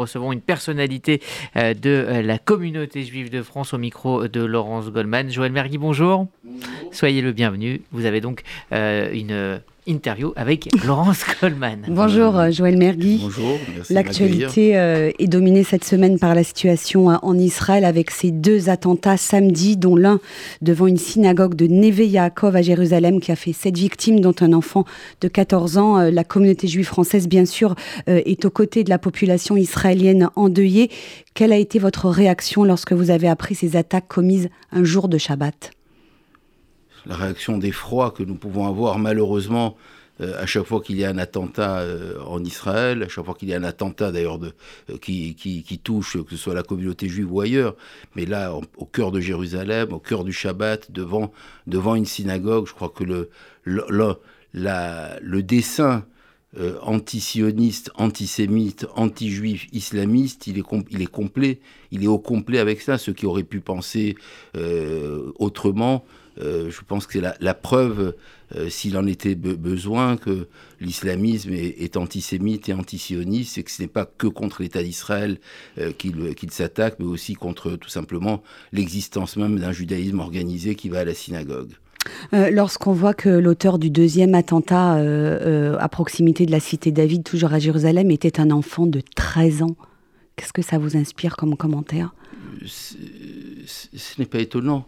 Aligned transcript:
recevons 0.00 0.32
une 0.32 0.40
personnalité 0.40 1.20
de 1.56 2.22
la 2.22 2.38
communauté 2.38 3.02
juive 3.02 3.30
de 3.30 3.42
France 3.42 3.74
au 3.74 3.78
micro 3.78 4.28
de 4.28 4.40
Laurence 4.42 4.90
Goldman. 4.90 5.30
Joël 5.30 5.52
Mergui, 5.52 5.78
bonjour. 5.78 6.26
bonjour. 6.44 6.92
Soyez 6.92 7.22
le 7.22 7.32
bienvenu. 7.32 7.82
Vous 7.92 8.06
avez 8.06 8.20
donc 8.20 8.42
une 8.72 9.60
interview 9.90 10.32
avec 10.36 10.68
Laurence 10.86 11.24
Coleman. 11.24 11.84
Bonjour 11.88 12.38
euh, 12.38 12.50
Joël 12.50 12.78
Mergui. 12.78 13.18
Bonjour. 13.22 13.58
L'actualité 13.90 14.78
euh, 14.78 15.10
est 15.18 15.26
dominée 15.26 15.64
cette 15.64 15.84
semaine 15.84 16.18
par 16.18 16.34
la 16.34 16.44
situation 16.44 17.10
euh, 17.10 17.16
en 17.22 17.36
Israël 17.36 17.84
avec 17.84 18.10
ces 18.10 18.30
deux 18.30 18.70
attentats 18.70 19.16
samedi, 19.16 19.76
dont 19.76 19.96
l'un 19.96 20.20
devant 20.62 20.86
une 20.86 20.96
synagogue 20.96 21.54
de 21.54 21.66
Neve 21.66 22.00
Yaakov 22.00 22.56
à 22.56 22.62
Jérusalem 22.62 23.20
qui 23.20 23.32
a 23.32 23.36
fait 23.36 23.52
sept 23.52 23.76
victimes, 23.76 24.20
dont 24.20 24.34
un 24.40 24.52
enfant 24.52 24.84
de 25.20 25.28
14 25.28 25.78
ans. 25.78 25.98
La 26.10 26.24
communauté 26.24 26.68
juive 26.68 26.86
française, 26.86 27.28
bien 27.28 27.44
sûr, 27.44 27.74
est 28.06 28.44
aux 28.44 28.50
côtés 28.50 28.84
de 28.84 28.90
la 28.90 28.98
population 28.98 29.56
israélienne 29.56 30.30
endeuillée. 30.36 30.90
Quelle 31.34 31.52
a 31.52 31.56
été 31.56 31.78
votre 31.78 32.08
réaction 32.08 32.64
lorsque 32.64 32.92
vous 32.92 33.10
avez 33.10 33.28
appris 33.28 33.54
ces 33.54 33.76
attaques 33.76 34.08
commises 34.08 34.48
un 34.72 34.84
jour 34.84 35.08
de 35.08 35.18
Shabbat? 35.18 35.72
La 37.06 37.16
réaction 37.16 37.58
d'effroi 37.58 38.10
que 38.10 38.22
nous 38.22 38.34
pouvons 38.34 38.66
avoir 38.66 38.98
malheureusement 38.98 39.76
euh, 40.20 40.40
à 40.40 40.46
chaque 40.46 40.64
fois 40.64 40.80
qu'il 40.82 40.98
y 40.98 41.04
a 41.04 41.10
un 41.10 41.18
attentat 41.18 41.78
euh, 41.78 42.20
en 42.26 42.44
Israël, 42.44 43.02
à 43.02 43.08
chaque 43.08 43.24
fois 43.24 43.34
qu'il 43.34 43.48
y 43.48 43.54
a 43.54 43.56
un 43.56 43.64
attentat 43.64 44.12
d'ailleurs 44.12 44.38
euh, 44.42 44.98
qui, 44.98 45.80
touche 45.82 46.18
que 46.22 46.30
ce 46.30 46.36
soit 46.36 46.54
la 46.54 46.62
communauté 46.62 47.08
juive 47.08 47.32
ou 47.32 47.40
ailleurs, 47.40 47.74
mais 48.16 48.26
là 48.26 48.54
au 48.76 48.84
cœur 48.84 49.12
de 49.12 49.20
Jérusalem, 49.20 49.92
au 49.92 49.98
cœur 49.98 50.24
du 50.24 50.32
Shabbat, 50.32 50.90
devant, 50.90 51.32
devant 51.66 51.94
une 51.94 52.04
synagogue, 52.04 52.66
je 52.66 52.74
crois 52.74 52.90
que 52.90 53.04
le, 53.04 53.30
le, 53.64 53.82
la, 54.52 55.18
le 55.22 55.42
dessin 55.42 56.04
antisioniste, 56.82 57.92
antisémite, 57.94 58.84
anti-juif, 58.96 59.68
islamiste, 59.72 60.48
il 60.48 60.58
est, 60.58 60.64
il 60.90 61.00
est 61.00 61.06
complet, 61.06 61.60
il 61.92 62.02
est 62.02 62.08
au 62.08 62.18
complet 62.18 62.58
avec 62.58 62.80
ça. 62.80 62.98
Ceux 62.98 63.12
qui 63.12 63.24
auraient 63.24 63.44
pu 63.44 63.60
penser 63.60 64.16
autrement 65.38 66.04
euh, 66.40 66.70
je 66.70 66.80
pense 66.86 67.06
que 67.06 67.14
c'est 67.14 67.34
la, 67.40 67.54
preuve, 67.54 68.14
euh, 68.54 68.68
s'il 68.68 68.96
en 68.96 69.06
était 69.06 69.34
besoin, 69.34 70.16
que 70.16 70.48
l'islamisme 70.80 71.52
est, 71.52 71.96
antisémite 71.96 72.68
et 72.68 72.72
antisioniste, 72.72 73.58
et 73.58 73.62
que 73.62 73.70
ce 73.70 73.82
n'est 73.82 73.88
pas 73.88 74.06
que 74.06 74.26
contre 74.26 74.62
l'État 74.62 74.82
d'Israël 74.82 75.38
euh, 75.78 75.92
qu'il 75.92 76.50
s'attaque, 76.50 76.96
mais 76.98 77.06
aussi 77.06 77.34
contre 77.34 77.72
tout 77.72 77.88
simplement 77.88 78.42
l'existence 78.72 79.36
même 79.36 79.58
d'un 79.58 79.72
judaïsme 79.72 80.20
organisé 80.20 80.74
qui 80.74 80.88
va 80.88 81.00
à 81.00 81.04
la 81.04 81.14
synagogue. 81.14 81.72
Lorsqu'on 82.32 82.92
voit 82.92 83.12
que 83.12 83.28
l'auteur 83.28 83.78
du 83.78 83.90
deuxième 83.90 84.34
attentat 84.34 84.94
à 84.94 85.88
proximité 85.90 86.46
de 86.46 86.50
la 86.50 86.60
cité 86.60 86.92
David, 86.92 87.24
toujours 87.24 87.52
à 87.52 87.58
Jérusalem, 87.58 88.10
était 88.10 88.40
un 88.40 88.50
enfant 88.50 88.86
de 88.86 89.02
13 89.16 89.62
ans, 89.62 89.76
qu'est-ce 90.34 90.54
que 90.54 90.62
ça 90.62 90.78
vous 90.78 90.96
inspire 90.96 91.36
comme 91.36 91.58
commentaire? 91.58 92.14
Ce 92.64 92.96
n'est 94.18 94.24
pas 94.24 94.38
étonnant 94.38 94.86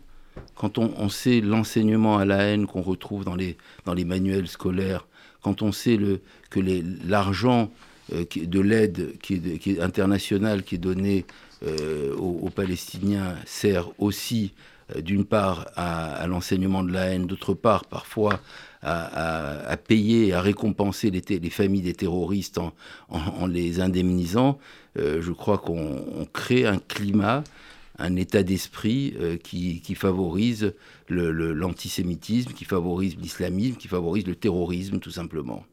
quand 0.55 0.79
on, 0.79 1.09
sait 1.09 1.41
l'enseignement 1.41 2.19
à 2.19 2.25
la 2.25 2.39
haine 2.43 2.67
qu'on 2.67 2.83
retrouve 2.83 3.25
dans 3.25 3.35
les, 3.35 3.57
dans 3.85 3.95
les 3.95 4.05
manuels 4.05 4.49
scolaires, 4.49 5.07
quand 5.43 5.63
on 5.63 5.73
sait 5.73 5.97
le, 5.97 6.21
que 6.51 6.61
l'argent 7.07 7.71
euh, 8.13 8.25
de 8.37 8.61
l'aide 8.61 9.19
qui 9.21 9.35
est, 9.67 9.81
internationale 9.81 10.63
qui 10.63 10.77
est 10.77 10.79
donnée 10.79 11.25
euh, 11.65 12.15
aux, 12.17 12.51
Palestiniens 12.51 13.37
sert 13.45 13.89
aussi 13.99 14.53
euh, 14.95 15.01
d'une 15.01 15.25
part 15.25 15.67
à, 15.77 16.27
l'enseignement 16.27 16.83
de 16.85 16.93
la 16.93 17.07
haine, 17.07 17.27
d'autre 17.27 17.55
part 17.55 17.85
parfois 17.85 18.41
à, 18.85 19.77
payer, 19.87 20.33
à 20.33 20.41
récompenser 20.41 21.13
les, 21.13 21.23
les, 21.39 21.51
familles 21.51 21.83
des 21.83 21.95
terroristes 21.95 22.59
en, 22.59 23.47
les 23.47 23.79
indemnisant, 23.79 24.59
je 24.97 25.31
crois 25.31 25.59
qu'on 25.59 26.27
crée 26.33 26.67
un 26.67 26.79
climat 26.79 27.45
un 27.99 28.17
état 28.17 28.43
d'esprit 28.43 29.15
euh, 29.21 29.37
qui, 29.37 29.95
favorise 29.95 30.75
l'antisémitisme, 31.09 32.53
qui 32.53 32.65
favorise 32.65 33.17
l'islamisme, 33.17 33.77
qui 33.77 33.89
favorise 33.89 34.27
le 34.27 34.35
terrorisme 34.35 34.99
tout 34.99 35.11
simplement. 35.11 35.65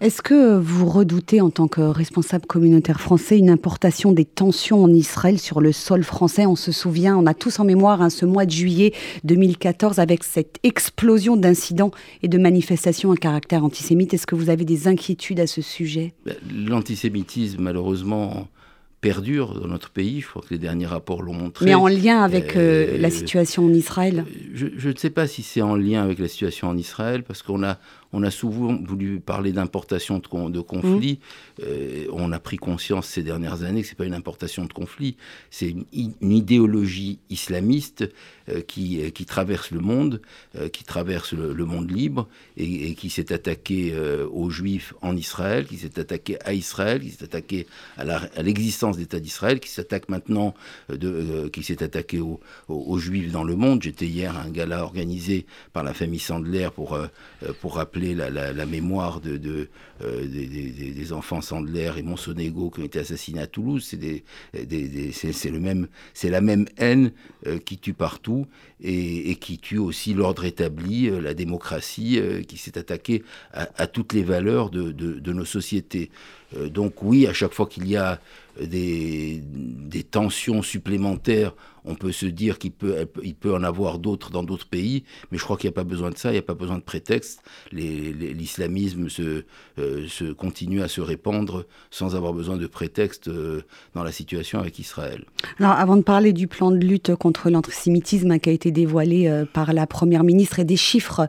Est-ce 0.00 0.20
que 0.20 0.58
vous 0.58 0.86
redoutez, 0.86 1.40
en 1.40 1.50
tant 1.50 1.68
que 1.68 1.80
responsable 1.80 2.46
communautaire 2.46 3.00
français, 3.00 3.38
une 3.38 3.50
importation 3.50 4.10
des 4.10 4.24
tensions 4.24 4.82
en 4.82 4.92
Israël 4.92 5.38
sur 5.38 5.60
le 5.60 5.70
sol 5.70 6.02
français? 6.02 6.44
On 6.46 6.56
se 6.56 6.72
souvient, 6.72 7.16
on 7.16 7.26
a 7.26 7.34
tous 7.34 7.60
en 7.60 7.64
mémoire 7.64 8.02
hein, 8.02 8.10
ce 8.10 8.26
mois 8.26 8.44
de 8.44 8.50
juillet 8.50 8.92
2014 9.22 10.00
avec 10.00 10.24
cette 10.24 10.58
explosion 10.64 11.36
d'incidents 11.36 11.92
et 12.22 12.28
de 12.28 12.38
manifestations 12.38 13.12
à 13.12 13.16
caractère 13.16 13.64
antisémite. 13.64 14.12
Est-ce 14.12 14.26
que 14.26 14.34
vous 14.34 14.50
avez 14.50 14.64
des 14.64 14.88
inquiétudes 14.88 15.38
à 15.38 15.46
ce 15.46 15.62
sujet? 15.62 16.14
Ben, 16.26 16.34
L'antisémitisme, 16.52 17.62
malheureusement, 17.62 18.48
perdure 19.02 19.60
dans 19.60 19.66
notre 19.66 19.90
pays. 19.90 20.22
Je 20.22 20.28
crois 20.28 20.40
que 20.40 20.54
les 20.54 20.58
derniers 20.58 20.86
rapports 20.86 21.22
l'ont 21.22 21.34
montré. 21.34 21.66
Mais 21.66 21.74
en 21.74 21.88
lien 21.88 22.22
avec 22.22 22.56
euh, 22.56 22.96
la 22.98 23.10
situation 23.10 23.66
en 23.66 23.72
Israël 23.74 24.24
je, 24.52 24.66
je, 24.76 24.90
ne 24.90 24.96
sais 24.96 25.10
pas 25.10 25.26
si 25.26 25.42
c'est 25.42 25.62
en 25.62 25.76
lien 25.76 26.02
avec 26.02 26.18
la 26.18 26.28
situation 26.28 26.68
en 26.68 26.76
Israël, 26.76 27.22
parce 27.22 27.42
qu'on 27.42 27.62
a 27.62 27.78
on 28.12 28.22
a 28.22 28.30
souvent 28.30 28.76
voulu 28.76 29.20
parler 29.20 29.52
d'importation 29.52 30.18
de, 30.18 30.60
conflits. 30.60 31.18
Mmh. 31.58 31.62
Euh, 31.64 32.06
on 32.12 32.32
a 32.32 32.38
pris 32.38 32.56
conscience 32.56 33.06
ces 33.06 33.22
dernières 33.22 33.62
années 33.62 33.82
que 33.82 33.88
ce 33.88 33.92
n'est 33.92 33.96
pas 33.96 34.04
une 34.04 34.14
importation 34.14 34.64
de 34.64 34.72
conflits, 34.72 35.16
c'est 35.50 35.70
une, 35.70 35.84
idéologie 36.20 37.18
islamiste 37.30 38.04
euh, 38.48 38.60
qui, 38.60 39.02
euh, 39.02 39.10
qui, 39.10 39.24
traverse 39.24 39.70
le 39.70 39.80
monde, 39.80 40.20
qui 40.72 40.84
traverse 40.84 41.32
le, 41.32 41.64
monde 41.64 41.90
libre 41.90 42.28
et, 42.56 42.94
qui 42.94 43.08
s'est 43.08 43.32
attaqué 43.32 43.94
aux 44.30 44.50
juifs 44.50 44.94
en 45.00 45.16
Israël, 45.16 45.66
qui 45.66 45.78
s'est 45.78 45.98
attaqué 45.98 46.38
à 46.44 46.52
Israël, 46.52 47.00
qui 47.00 47.10
s'est 47.10 47.24
attaqué 47.24 47.66
à 47.96 48.42
l'existence 48.42 48.96
d'État 48.96 49.20
d'Israël, 49.20 49.60
qui 49.60 49.70
s'attaque 49.70 50.08
maintenant, 50.08 50.54
de, 50.90 51.48
qui 51.48 51.62
s'est 51.62 51.82
attaqué 51.82 52.20
aux, 52.20 52.40
aux, 52.68 52.98
juifs 52.98 53.32
dans 53.32 53.44
le 53.44 53.56
monde. 53.56 53.82
J'étais 53.82 54.06
hier 54.06 54.36
un 54.42 54.50
gala 54.50 54.82
organisé 54.82 55.46
par 55.72 55.84
la 55.84 55.94
famille 55.94 56.18
Sandler 56.18 56.68
pour, 56.74 56.98
pour 57.60 57.76
rappeler 57.76 58.14
la, 58.14 58.66
mémoire 58.66 59.20
de, 59.20 59.68
euh, 60.04 60.26
des, 60.26 61.12
enfants 61.12 61.40
Sandler 61.40 61.92
et 61.98 62.02
Monsonego 62.02 62.70
qui 62.70 62.80
ont 62.80 62.84
été 62.84 62.98
assassinés 62.98 63.40
à 63.40 63.46
Toulouse. 63.46 63.84
C'est 63.84 65.50
le 65.50 65.60
même, 65.60 65.88
c'est 66.14 66.30
la 66.30 66.40
même 66.40 66.66
haine 66.78 67.12
euh, 67.46 67.58
qui 67.58 67.78
tue 67.78 67.92
partout 67.92 68.46
et, 68.80 69.36
qui 69.36 69.58
tue 69.58 69.78
aussi 69.78 70.14
l'ordre 70.14 70.44
établi, 70.44 71.08
euh, 71.08 71.20
la 71.20 71.34
démocratie, 71.34 72.20
qui 72.48 72.56
s'est 72.56 72.78
attaquée 72.78 73.22
à, 73.52 73.86
toutes 73.86 74.12
les 74.12 74.22
valeurs 74.22 74.70
de, 74.70 75.32
nos 75.32 75.44
sociétés. 75.44 76.10
donc 76.70 77.02
oui, 77.02 77.26
à 77.26 77.32
chaque 77.32 77.52
fois 77.52 77.66
qu'il 77.66 77.88
y 77.88 77.96
a 77.96 78.20
des 78.60 79.42
tensions 80.10 80.62
supplémentaires 80.62 81.54
on 81.84 81.94
peut 81.94 82.12
se 82.12 82.26
dire 82.26 82.58
qu'il 82.58 82.72
peut, 82.72 83.06
il 83.22 83.34
peut 83.34 83.54
en 83.54 83.62
avoir 83.62 83.98
d'autres 83.98 84.30
dans 84.30 84.42
d'autres 84.42 84.68
pays, 84.68 85.04
mais 85.30 85.38
je 85.38 85.44
crois 85.44 85.56
qu'il 85.56 85.68
n'y 85.68 85.74
a 85.74 85.76
pas 85.76 85.84
besoin 85.84 86.10
de 86.10 86.18
ça, 86.18 86.30
il 86.30 86.34
n'y 86.34 86.38
a 86.38 86.42
pas 86.42 86.54
besoin 86.54 86.78
de 86.78 86.82
prétexte. 86.82 87.42
L'islamisme 87.72 89.08
se, 89.08 89.44
euh, 89.78 90.06
se, 90.08 90.32
continue 90.32 90.82
à 90.82 90.88
se 90.88 91.00
répandre 91.00 91.64
sans 91.90 92.14
avoir 92.14 92.32
besoin 92.32 92.56
de 92.56 92.66
prétexte 92.66 93.28
euh, 93.28 93.62
dans 93.94 94.04
la 94.04 94.12
situation 94.12 94.60
avec 94.60 94.78
Israël. 94.78 95.24
Alors, 95.58 95.72
avant 95.72 95.96
de 95.96 96.02
parler 96.02 96.32
du 96.32 96.46
plan 96.46 96.70
de 96.70 96.78
lutte 96.78 97.14
contre 97.16 97.50
l'antisémitisme 97.50 98.30
hein, 98.30 98.38
qui 98.38 98.50
a 98.50 98.52
été 98.52 98.70
dévoilé 98.70 99.28
euh, 99.28 99.44
par 99.44 99.72
la 99.72 99.86
Première 99.86 100.24
ministre 100.24 100.60
et 100.60 100.64
des 100.64 100.76
chiffres 100.76 101.26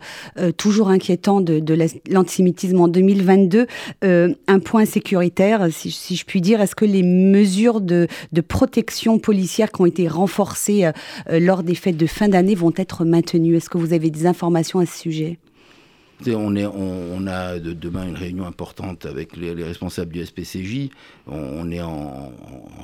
toujours 0.57 0.89
inquiétants 0.89 1.41
de, 1.41 1.59
de 1.59 1.77
l'antisémitisme 2.09 2.79
en 2.79 2.87
2022, 2.87 3.67
un 4.01 4.59
point 4.59 4.85
sécuritaire, 4.85 5.67
si, 5.71 5.91
si, 5.91 6.15
je 6.15 6.25
puis 6.25 6.41
dire, 6.41 6.61
est-ce 6.61 6.75
que 6.75 6.85
les 6.85 7.03
mesures 7.03 7.81
de, 7.81 8.07
de 8.31 8.41
protection 8.41 9.19
policière 9.19 9.71
qui 9.71 9.81
ont 9.81 9.85
été 9.85 10.07
renforcées 10.07 10.42
euh, 10.69 10.91
euh, 11.29 11.39
lors 11.39 11.63
des 11.63 11.75
fêtes 11.75 11.97
de 11.97 12.07
fin 12.07 12.27
d'année 12.27 12.55
vont 12.55 12.73
être 12.75 13.05
maintenues. 13.05 13.55
Est-ce 13.55 13.69
que 13.69 13.77
vous 13.77 13.93
avez 13.93 14.09
des 14.09 14.25
informations 14.25 14.79
à 14.79 14.85
ce 14.85 14.97
sujet? 14.97 15.39
On, 16.25 16.55
est, 16.55 16.65
on, 16.65 17.27
a 17.27 17.59
demain 17.59 18.07
une 18.07 18.15
réunion 18.15 18.45
importante 18.45 19.05
avec 19.05 19.35
les, 19.35 19.51
responsables 19.51 20.13
du 20.13 20.25
SPCJ. 20.25 20.89
On, 21.27 21.69
est 21.69 21.81
en, 21.81 22.31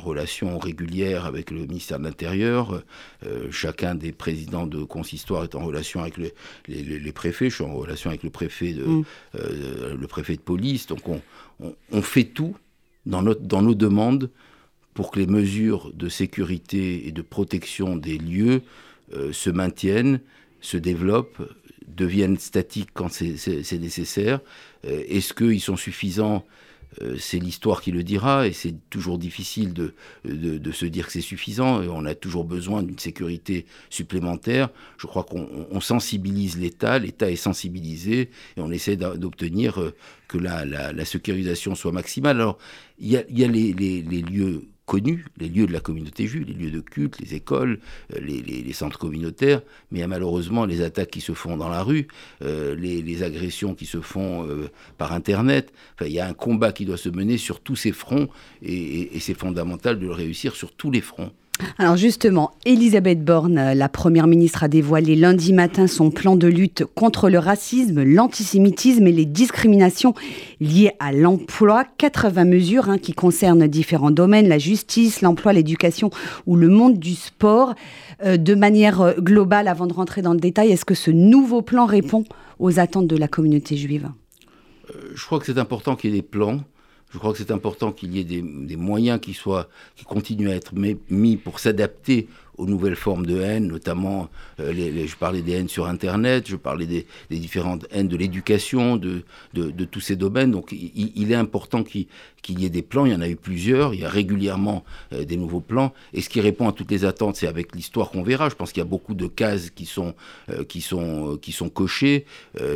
relation 0.03 0.57
régulière 0.57 1.25
avec 1.25 1.49
le 1.51 1.61
ministère 1.61 1.99
de 1.99 2.03
l'Intérieur. 2.03 2.83
Euh, 3.25 3.47
chacun 3.49 3.95
des 3.95 4.11
présidents 4.11 4.67
de 4.67 4.83
consistoire 4.83 5.45
est 5.45 5.55
en 5.55 5.63
relation 5.63 6.01
avec 6.01 6.17
les, 6.17 7.11
préfets. 7.13 7.49
Je 7.49 7.55
suis 7.55 7.63
en 7.63 7.75
relation 7.75 8.09
avec 8.09 8.23
le 8.23 8.29
préfet 8.29 8.73
de, 8.73 8.83
mm. 8.83 9.03
le 9.33 10.07
préfet 10.07 10.35
de 10.35 10.41
police. 10.41 10.87
Donc 10.87 11.03
on, 11.07 12.01
fait 12.01 12.25
tout 12.25 12.57
dans, 13.05 13.21
notre, 13.21 13.41
dans 13.41 13.61
nos 13.61 13.75
demandes 13.75 14.29
pour 14.93 15.11
que 15.11 15.19
les 15.19 15.27
mesures 15.27 15.91
de 15.93 16.09
sécurité 16.09 17.07
et 17.07 17.11
de 17.11 17.21
protection 17.21 17.95
des 17.95 18.17
lieux 18.17 18.61
euh, 19.13 19.31
se 19.31 19.49
maintiennent, 19.49 20.21
se 20.61 20.77
développent, 20.77 21.41
deviennent 21.87 22.37
statiques 22.37 22.89
quand 22.93 23.09
c'est 23.11 23.79
nécessaire. 23.79 24.39
Euh, 24.85 25.03
est-ce 25.07 25.33
qu'ils 25.33 25.61
sont 25.61 25.77
suffisants? 25.77 26.45
Euh, 27.03 27.17
c'est 27.19 27.37
l'histoire 27.37 27.81
qui 27.81 27.91
le 27.91 28.01
dira 28.01 28.47
et 28.47 28.51
c'est 28.51 28.73
toujours 28.89 29.19
difficile 29.19 29.73
de, 29.73 29.93
de, 30.25 30.71
se 30.71 30.87
dire 30.87 31.05
que 31.05 31.11
c'est 31.11 31.21
suffisant 31.21 31.83
on 31.83 32.03
a 32.03 32.15
toujours 32.15 32.45
besoin 32.45 32.81
d'une 32.81 32.97
sécurité 32.97 33.67
supplémentaire. 33.91 34.69
Je 34.97 35.05
crois 35.05 35.23
qu'on 35.23 35.79
sensibilise 35.81 36.57
l'État, 36.57 36.97
l'État 36.97 37.29
est 37.29 37.35
sensibilisé 37.35 38.31
et 38.57 38.61
on 38.61 38.71
essaie 38.71 38.95
d'obtenir 38.95 39.93
que 40.27 40.39
la, 40.39 40.65
la, 40.65 41.05
sécurisation 41.05 41.75
soit 41.75 41.91
maximale. 41.91 42.37
Alors, 42.37 42.57
il 42.97 43.09
y 43.09 43.17
a, 43.17 43.23
y 43.29 43.43
a 43.43 43.47
les, 43.47 43.71
les 43.71 44.21
lieux 44.23 44.63
connus, 44.89 45.25
les 45.37 45.49
lieux 45.49 45.67
de 45.67 45.71
la 45.71 45.81
communauté 45.81 46.25
juive, 46.25 46.47
les 46.47 46.55
lieux 46.55 46.71
de 46.71 46.79
culte, 46.79 47.19
les 47.19 47.35
écoles, 47.35 47.79
euh, 48.15 48.19
les, 48.19 48.73
centres 48.73 48.97
communautaires, 48.97 49.61
mais 49.91 50.05
malheureusement 50.07 50.65
les 50.65 50.81
attaques 50.81 51.11
qui 51.11 51.21
se 51.21 51.33
font 51.33 51.57
dans 51.57 51.69
la 51.69 51.83
rue, 51.83 52.07
euh, 52.41 52.75
les, 52.75 53.21
agressions 53.21 53.75
qui 53.75 53.85
se 53.85 54.01
font 54.01 54.47
euh, 54.47 54.69
par 54.97 55.13
Internet. 55.13 55.71
Enfin, 55.93 56.07
il 56.07 56.13
y 56.13 56.19
a 56.19 56.27
un 56.27 56.33
combat 56.33 56.71
qui 56.71 56.85
doit 56.85 56.97
se 56.97 57.09
mener 57.09 57.37
sur 57.37 57.59
tous 57.59 57.75
ces 57.75 57.91
fronts 57.91 58.29
et 58.63 59.19
c'est 59.19 59.35
fondamental 59.35 59.99
de 59.99 60.07
le 60.07 60.13
réussir 60.13 60.55
sur 60.55 60.71
tous 60.71 60.89
les 60.89 61.01
fronts. 61.01 61.31
Alors 61.77 61.97
justement, 61.97 62.51
Elisabeth 62.65 63.23
Borne, 63.23 63.73
la 63.73 63.89
première 63.89 64.27
ministre, 64.27 64.63
a 64.63 64.67
dévoilé 64.67 65.15
lundi 65.15 65.53
matin 65.53 65.87
son 65.87 66.11
plan 66.11 66.35
de 66.35 66.47
lutte 66.47 66.83
contre 66.95 67.29
le 67.29 67.39
racisme, 67.39 68.03
l'antisémitisme 68.03 69.07
et 69.07 69.11
les 69.11 69.25
discriminations 69.25 70.13
liées 70.59 70.91
à 70.99 71.11
l'emploi. 71.11 71.85
80 71.97 72.45
mesures 72.45 72.89
hein, 72.89 72.97
qui 72.97 73.13
concernent 73.13 73.67
différents 73.67 74.11
domaines, 74.11 74.47
la 74.47 74.57
justice, 74.57 75.21
l'emploi, 75.21 75.53
l'éducation 75.53 76.09
ou 76.45 76.55
le 76.55 76.69
monde 76.69 76.97
du 76.97 77.15
sport. 77.15 77.75
Euh, 78.25 78.37
de 78.37 78.55
manière 78.55 79.01
euh, 79.01 79.13
globale, 79.13 79.67
avant 79.67 79.87
de 79.87 79.93
rentrer 79.93 80.21
dans 80.21 80.33
le 80.33 80.39
détail, 80.39 80.71
est-ce 80.71 80.85
que 80.85 80.95
ce 80.95 81.11
nouveau 81.11 81.61
plan 81.61 81.85
répond 81.85 82.25
aux 82.59 82.79
attentes 82.79 83.07
de 83.07 83.15
la 83.15 83.27
communauté 83.27 83.77
juive? 83.77 84.09
Euh, 84.89 85.11
Je 85.15 85.25
crois 85.25 85.39
que 85.39 85.45
c'est 85.45 85.57
important 85.57 85.95
qu'il 85.95 86.09
y 86.09 86.13
ait 86.13 86.17
des 86.17 86.27
plans. 86.27 86.59
Je 87.11 87.17
crois 87.17 87.31
que 87.31 87.39
c'est 87.39 87.51
important 87.51 87.91
qu'il 87.91 88.15
y 88.15 88.19
ait 88.19 88.23
des, 88.23 88.75
moyens 88.75 89.19
qui 89.19 89.33
soient, 89.33 89.67
qui 89.95 90.05
continuent 90.05 90.49
à 90.49 90.55
être 90.55 90.73
mis 91.09 91.37
pour 91.37 91.59
s'adapter 91.59 92.27
aux 92.59 92.67
nouvelles 92.67 92.97
formes 92.97 93.25
de 93.25 93.39
haine, 93.39 93.67
notamment, 93.67 94.29
euh, 94.59 94.73
les, 94.73 95.07
je 95.07 95.15
parlais 95.15 95.41
des 95.41 95.53
haines 95.53 95.69
sur 95.69 95.87
Internet, 95.87 96.47
je 96.47 96.57
parlais 96.57 96.85
des, 96.85 97.07
différentes 97.31 97.87
haines 97.89 98.09
de 98.09 98.17
l'éducation, 98.17 98.97
de, 98.97 99.23
tous 99.85 100.01
ces 100.01 100.17
domaines. 100.17 100.51
Donc 100.51 100.73
il, 100.73 101.31
est 101.31 101.35
important 101.35 101.83
qu'il 101.83 102.07
y 102.49 102.65
ait 102.65 102.69
des 102.69 102.81
plans, 102.81 103.05
il 103.05 103.13
y 103.13 103.15
en 103.15 103.21
a 103.21 103.29
eu 103.29 103.37
plusieurs, 103.37 103.93
il 103.93 104.01
y 104.01 104.05
a 104.05 104.09
régulièrement 104.09 104.83
euh, 105.13 105.23
des 105.23 105.37
nouveaux 105.37 105.61
plans. 105.61 105.93
Et 106.13 106.21
ce 106.21 106.29
qui 106.29 106.41
répond 106.41 106.67
à 106.67 106.73
toutes 106.73 106.91
les 106.91 107.05
attentes, 107.05 107.37
c'est 107.37 107.47
avec 107.47 107.73
l'histoire 107.73 108.11
qu'on 108.11 108.23
verra. 108.23 108.49
Je 108.49 108.55
pense 108.55 108.73
qu'il 108.73 108.81
y 108.81 108.85
a 108.85 108.89
beaucoup 108.89 109.13
de 109.13 109.27
cases 109.27 109.69
qui 109.69 109.85
sont, 109.85 110.13
euh, 110.49 110.65
cochées, 111.73 112.25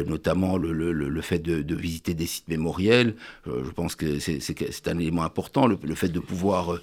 notamment 0.07 0.57
le, 0.57 1.21
fait 1.21 1.39
de, 1.39 1.75
visiter 1.75 2.13
des 2.13 2.25
sites 2.25 2.47
mémoriels. 2.47 3.15
je 3.45 3.69
pense 3.71 3.95
que 3.95 4.19
c'est 4.19 4.87
un 4.87 4.97
élément 4.97 5.23
important, 5.23 5.67
le, 5.67 5.95
fait 5.95 6.09
de 6.09 6.19
pouvoir 6.19 6.79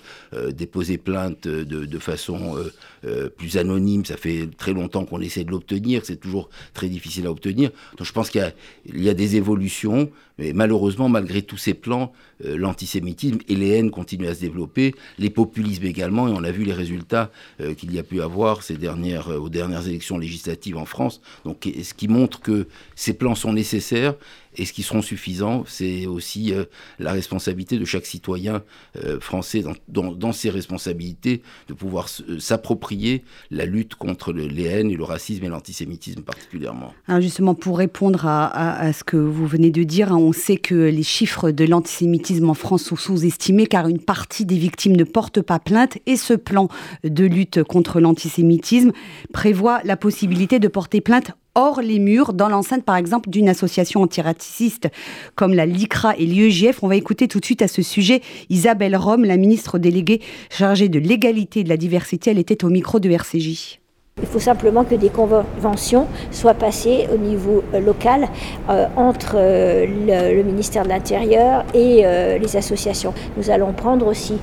déposer 0.52 0.98
plainte 0.98 1.46
de 1.46 1.98
façon 1.98 2.56
euh, 3.04 3.28
plus 3.28 3.56
anonyme. 3.56 4.04
Ça 4.04 4.16
fait 4.16 4.48
très 4.56 4.72
longtemps 4.72 5.04
qu'on 5.04 5.20
essaie 5.20 5.44
de 5.44 5.50
l'obtenir, 5.50 6.04
c'est 6.04 6.16
toujours 6.16 6.50
très 6.74 6.88
difficile 6.88 7.26
à 7.26 7.30
obtenir. 7.30 7.70
Donc 7.96 8.06
je 8.06 8.12
pense 8.12 8.30
qu'il 8.30 8.52
y, 8.94 9.08
a 9.08 9.14
des 9.14 9.36
évolutions, 9.36 10.10
mais 10.38 10.52
malheureusement, 10.52 11.08
malgré 11.08 11.42
tous 11.42 11.56
ces 11.56 11.74
plans, 11.74 12.12
euh, 12.44 12.56
l'antisémitisme 12.56 13.38
et 13.48 13.54
les 13.54 13.70
haines 13.70 13.90
continuent 13.90 14.28
à 14.28 14.34
se 14.34 14.40
développer, 14.40 14.94
les 15.18 15.30
populismes 15.30 15.86
également, 15.86 16.28
et 16.28 16.32
on 16.32 16.44
a 16.44 16.50
vu 16.50 16.64
les 16.64 16.72
résultats 16.72 17.30
euh, 17.60 17.74
qu'il 17.74 17.92
y 17.92 17.98
a 17.98 18.02
pu 18.02 18.20
avoir 18.20 18.62
ces 18.62 18.76
dernières, 18.76 19.28
aux 19.28 19.48
dernières 19.48 19.86
élections 19.86 20.18
législatives 20.18 20.76
en 20.76 20.86
France. 20.86 21.20
Donc 21.44 21.68
ce 21.82 21.94
qui 21.94 22.08
montre 22.08 22.40
que 22.40 22.66
ces 22.94 23.14
plans 23.14 23.34
sont 23.34 23.52
nécessaires 23.52 24.14
et 24.56 24.64
ce 24.64 24.72
qui 24.72 24.82
seront 24.82 25.02
suffisants, 25.02 25.64
c'est 25.66 26.06
aussi 26.06 26.52
euh, 26.52 26.64
la 26.98 27.12
responsabilité 27.12 27.78
de 27.78 27.84
chaque 27.84 28.06
citoyen 28.06 28.62
euh, 28.96 29.20
français 29.20 29.62
dans, 29.88 30.32
ses 30.32 30.50
responsabilités 30.50 31.42
de 31.68 31.74
pouvoir 31.74 32.08
euh, 32.28 32.38
s'approprier 32.40 33.22
la 33.50 33.64
lutte 33.64 33.94
contre 33.94 34.32
les 34.32 34.64
haines 34.64 34.90
et 34.90 34.96
le 34.96 35.04
racisme 35.04 35.44
et 35.44 35.48
l'antisémitisme 35.48 36.22
particulièrement. 36.22 36.92
Alors 37.06 37.20
justement, 37.20 37.54
pour 37.54 37.78
répondre 37.78 38.26
à, 38.26 38.92
ce 38.92 39.04
que 39.04 39.16
vous 39.16 39.46
venez 39.46 39.70
de 39.70 39.82
dire, 39.82 40.12
hein, 40.12 40.16
on 40.16 40.32
sait 40.32 40.56
que 40.56 40.74
les 40.74 41.02
chiffres 41.02 41.50
de 41.50 41.64
l'antisémitisme 41.64 42.50
en 42.50 42.54
France 42.54 42.82
sont 42.82 42.96
sous-estimés 42.96 43.66
car 43.66 43.88
une 43.88 44.00
partie 44.00 44.44
des 44.44 44.58
victimes 44.58 44.96
ne 44.96 45.04
portent 45.04 45.42
pas 45.42 45.58
plainte 45.58 45.98
et 46.06 46.16
ce 46.16 46.34
plan 46.34 46.68
de 47.04 47.24
lutte 47.24 47.62
contre 47.62 48.00
l'antisémitisme 48.00 48.92
prévoit 49.32 49.80
la 49.84 49.96
possibilité 49.96 50.58
de 50.58 50.68
porter 50.68 51.00
plainte 51.00 51.32
hors 51.54 51.80
les 51.80 51.98
murs, 51.98 52.32
dans 52.32 52.48
l'enceinte 52.48 52.84
par 52.84 52.96
exemple 52.96 53.30
d'une 53.30 53.48
association 53.48 54.02
antiraciste 54.02 54.88
comme 55.34 55.54
la 55.54 55.66
LICRA 55.66 56.16
et 56.16 56.26
l'IEJF. 56.26 56.82
On 56.82 56.88
va 56.88 56.96
écouter 56.96 57.28
tout 57.28 57.40
de 57.40 57.44
suite 57.44 57.62
à 57.62 57.68
ce 57.68 57.82
sujet 57.82 58.22
Isabelle 58.48 58.96
Rome, 58.96 59.24
la 59.24 59.36
ministre 59.36 59.78
déléguée 59.78 60.20
chargée 60.50 60.88
de 60.88 60.98
l'égalité 60.98 61.60
et 61.60 61.64
de 61.64 61.68
la 61.68 61.76
diversité. 61.76 62.30
Elle 62.30 62.38
était 62.38 62.64
au 62.64 62.68
micro 62.68 63.00
de 63.00 63.10
RCJ. 63.10 63.79
Il 64.22 64.28
faut 64.28 64.38
simplement 64.38 64.84
que 64.84 64.94
des 64.94 65.08
conventions 65.08 66.06
soient 66.30 66.54
passées 66.54 67.08
au 67.12 67.16
niveau 67.16 67.62
euh, 67.74 67.80
local 67.80 68.28
euh, 68.68 68.86
entre 68.96 69.34
euh, 69.36 69.86
le, 70.34 70.42
ministère 70.42 70.84
de 70.84 70.88
l'Intérieur 70.88 71.64
et 71.74 72.04
les 72.40 72.56
associations. 72.56 73.12
Nous 73.36 73.50
allons 73.50 73.72
prendre 73.72 74.06
aussi 74.06 74.38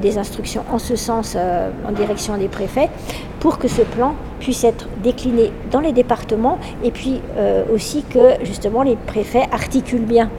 des 0.00 0.18
instructions 0.18 0.62
en 0.70 0.78
ce 0.78 0.94
sens 0.94 1.36
en 1.36 1.92
direction 1.92 2.36
des 2.36 2.48
préfets 2.48 2.88
pour 3.40 3.58
que 3.58 3.66
ce 3.66 3.82
plan 3.82 4.14
puisse 4.40 4.64
être 4.64 4.88
décliné 5.02 5.50
dans 5.70 5.80
les 5.80 5.92
départements 5.92 6.58
et 6.84 6.90
puis 6.90 7.20
aussi 7.72 8.04
que 8.04 8.44
justement 8.44 8.82
les 8.82 8.96
préfets 8.96 9.46
articulent 9.50 10.06
bien 10.06 10.30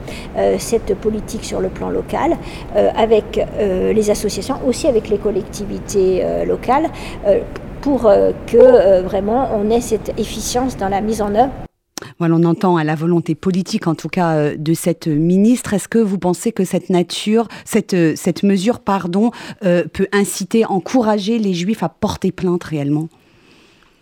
cette 0.58 0.94
politique 0.94 1.44
sur 1.44 1.60
le 1.60 1.68
plan 1.68 1.90
local 1.90 2.36
avec 2.74 3.40
les 3.58 4.10
associations, 4.10 4.56
aussi 4.66 4.86
avec 4.86 5.08
les 5.08 5.18
collectivités 5.18 6.24
locales 6.46 6.88
pour 7.80 8.06
euh, 8.06 8.32
que 8.46 8.56
euh, 8.56 9.02
vraiment 9.02 9.50
on 9.54 9.70
ait 9.70 9.80
cette 9.80 10.12
efficience 10.18 10.76
dans 10.76 10.88
la 10.88 11.00
mise 11.00 11.22
en 11.22 11.34
œuvre. 11.34 11.52
Voilà, 12.18 12.34
on 12.36 12.44
entend 12.44 12.76
à 12.76 12.84
la 12.84 12.94
volonté 12.94 13.34
politique, 13.34 13.86
en 13.86 13.94
tout 13.94 14.08
cas, 14.08 14.34
euh, 14.34 14.56
de 14.56 14.72
cette 14.72 15.06
ministre. 15.06 15.74
Est-ce 15.74 15.88
que 15.88 15.98
vous 15.98 16.18
pensez 16.18 16.52
que 16.52 16.64
cette 16.64 16.90
nature, 16.90 17.48
cette, 17.64 17.96
cette 18.16 18.42
mesure, 18.42 18.80
pardon, 18.80 19.30
peut 19.60 20.08
inciter, 20.12 20.64
encourager 20.64 21.38
les 21.38 21.52
Juifs 21.52 21.82
à 21.82 21.88
porter 21.88 22.32
plainte 22.32 22.64
réellement? 22.64 23.08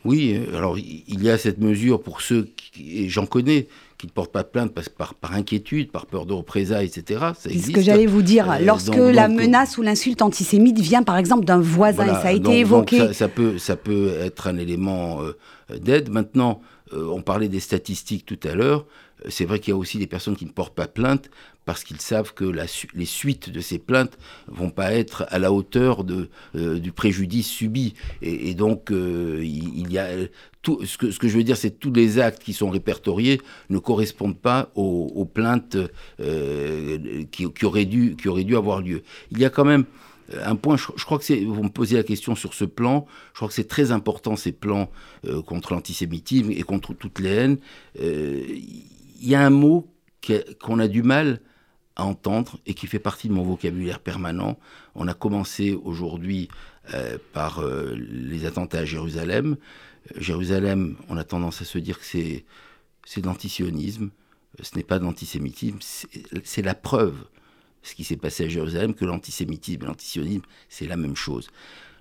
Oui, 0.04 0.40
alors 0.54 0.78
il 0.78 1.22
y 1.22 1.28
a 1.28 1.36
cette 1.38 1.58
mesure 1.58 2.00
pour 2.00 2.20
ceux, 2.20 2.48
qui, 2.56 3.04
et 3.04 3.08
j'en 3.08 3.26
connais, 3.26 3.66
qui 3.98 4.06
ne 4.06 4.12
portent 4.12 4.32
pas 4.32 4.44
de 4.44 4.48
plainte 4.48 4.72
par, 4.96 5.14
par, 5.14 5.34
inquiétude, 5.34 5.90
par 5.90 6.06
peur 6.06 6.24
de 6.24 6.32
représailles, 6.32 6.86
etc. 6.86 7.32
C'est 7.38 7.56
ce 7.58 7.70
que 7.72 7.80
j'allais 7.80 8.06
vous 8.06 8.22
dire. 8.22 8.50
Euh, 8.50 8.58
Lorsque 8.60 8.94
la 8.94 9.28
menace 9.28 9.76
ou 9.76 9.82
l'insulte 9.82 10.22
antisémite 10.22 10.78
vient 10.78 11.02
par 11.02 11.16
exemple 11.18 11.44
d'un 11.44 11.58
voisin, 11.58 12.06
ça 12.06 12.28
a 12.28 12.32
été 12.32 12.60
évoqué. 12.60 13.12
ça, 13.12 13.28
peut, 13.28 13.58
ça 13.58 13.76
peut 13.76 14.12
être 14.20 14.46
un 14.46 14.56
élément 14.56 15.20
euh, 15.20 15.78
d'aide. 15.78 16.10
Maintenant, 16.10 16.60
euh, 16.60 16.77
on 16.92 17.22
parlait 17.22 17.48
des 17.48 17.60
statistiques 17.60 18.26
tout 18.26 18.40
à 18.44 18.54
l'heure. 18.54 18.86
C'est 19.28 19.44
vrai 19.44 19.58
qu'il 19.58 19.72
y 19.72 19.74
a 19.74 19.76
aussi 19.76 19.98
des 19.98 20.06
personnes 20.06 20.36
qui 20.36 20.46
ne 20.46 20.52
portent 20.52 20.74
pas 20.74 20.86
plainte 20.86 21.28
parce 21.64 21.84
qu'ils 21.84 22.00
savent 22.00 22.32
que 22.32 22.44
les 22.94 23.04
suites 23.04 23.50
de 23.50 23.60
ces 23.60 23.78
plaintes 23.78 24.16
vont 24.46 24.70
pas 24.70 24.92
être 24.92 25.26
à 25.28 25.38
la 25.38 25.52
hauteur 25.52 26.04
de, 26.04 26.30
du 26.54 26.92
préjudice 26.92 27.48
subi. 27.48 27.94
Et, 28.22 28.54
donc, 28.54 28.88
il, 28.90 29.92
y 29.92 29.98
a 29.98 30.08
ce, 30.84 30.98
que, 30.98 31.10
ce, 31.10 31.18
que, 31.18 31.28
je 31.28 31.36
veux 31.36 31.44
dire, 31.44 31.56
c'est 31.56 31.70
que 31.70 31.78
tous 31.78 31.92
les 31.92 32.18
actes 32.18 32.42
qui 32.42 32.52
sont 32.52 32.70
répertoriés 32.70 33.40
ne 33.70 33.78
correspondent 33.78 34.38
pas 34.38 34.70
aux, 34.74 35.24
plaintes 35.24 35.76
euh, 36.20 37.24
qui, 37.30 37.64
auraient 37.64 37.84
dû, 37.84 38.16
qui 38.16 38.28
auraient 38.28 38.44
dû 38.44 38.56
avoir 38.56 38.80
lieu. 38.80 39.02
Il 39.30 39.38
y 39.38 39.44
a 39.44 39.50
quand 39.50 39.64
même 39.64 39.84
un 40.42 40.56
point, 40.56 40.76
je, 40.76 41.04
crois 41.04 41.18
que 41.18 41.44
vous 41.44 41.62
me 41.62 41.68
posez 41.68 41.96
la 41.96 42.02
question 42.02 42.34
sur 42.34 42.54
ce 42.54 42.64
plan, 42.64 43.06
je 43.32 43.38
crois 43.38 43.48
que 43.48 43.54
c'est 43.54 43.68
très 43.68 43.92
important 43.92 44.36
ces 44.36 44.52
plans 44.52 44.90
euh, 45.26 45.42
contre 45.42 45.72
l'antisémitisme 45.72 46.50
et 46.50 46.62
contre 46.62 46.94
toutes 46.94 47.18
les 47.20 47.30
haines. 47.30 47.58
Euh, 48.00 48.44
il 48.48 49.28
y 49.28 49.34
a 49.34 49.44
un 49.44 49.50
mot 49.50 49.86
qu'on 50.60 50.78
a 50.78 50.88
du 50.88 51.02
mal 51.02 51.40
à 51.96 52.04
entendre 52.04 52.58
et 52.66 52.74
qui 52.74 52.86
fait 52.86 52.98
partie 52.98 53.28
de 53.28 53.32
mon 53.32 53.42
vocabulaire 53.42 54.00
permanent. 54.00 54.58
On 54.94 55.08
a 55.08 55.14
commencé 55.14 55.72
aujourd'hui 55.72 56.48
par 57.32 57.62
les 57.96 58.46
attentats 58.46 58.80
à 58.80 58.84
Jérusalem. 58.84 59.56
Jérusalem, 60.16 60.96
on 61.08 61.16
a 61.16 61.24
tendance 61.24 61.62
à 61.62 61.64
se 61.64 61.78
dire 61.78 61.98
que 61.98 62.04
c'est, 62.04 62.44
c'est 63.04 63.20
de 63.20 63.26
l'antisionisme, 63.26 64.10
ce 64.60 64.76
n'est 64.76 64.84
pas 64.84 64.98
de 64.98 65.04
l'antisémitisme, 65.04 65.78
c'est, 65.80 66.62
la 66.62 66.74
preuve, 66.74 67.16
ce 67.82 67.94
qui 67.94 68.04
s'est 68.04 68.16
passé 68.16 68.44
à 68.44 68.48
Jérusalem, 68.48 68.94
que 68.94 69.04
l'antisémitisme 69.04 69.82
et 69.82 69.86
l'antisionisme, 69.86 70.42
c'est 70.68 70.86
la 70.86 70.96
même 70.96 71.16
chose. 71.16 71.48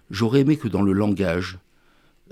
J'aurais 0.10 0.42
aimé 0.42 0.58
que 0.58 0.68
dans 0.68 0.82
le 0.82 0.94
langage 0.94 1.60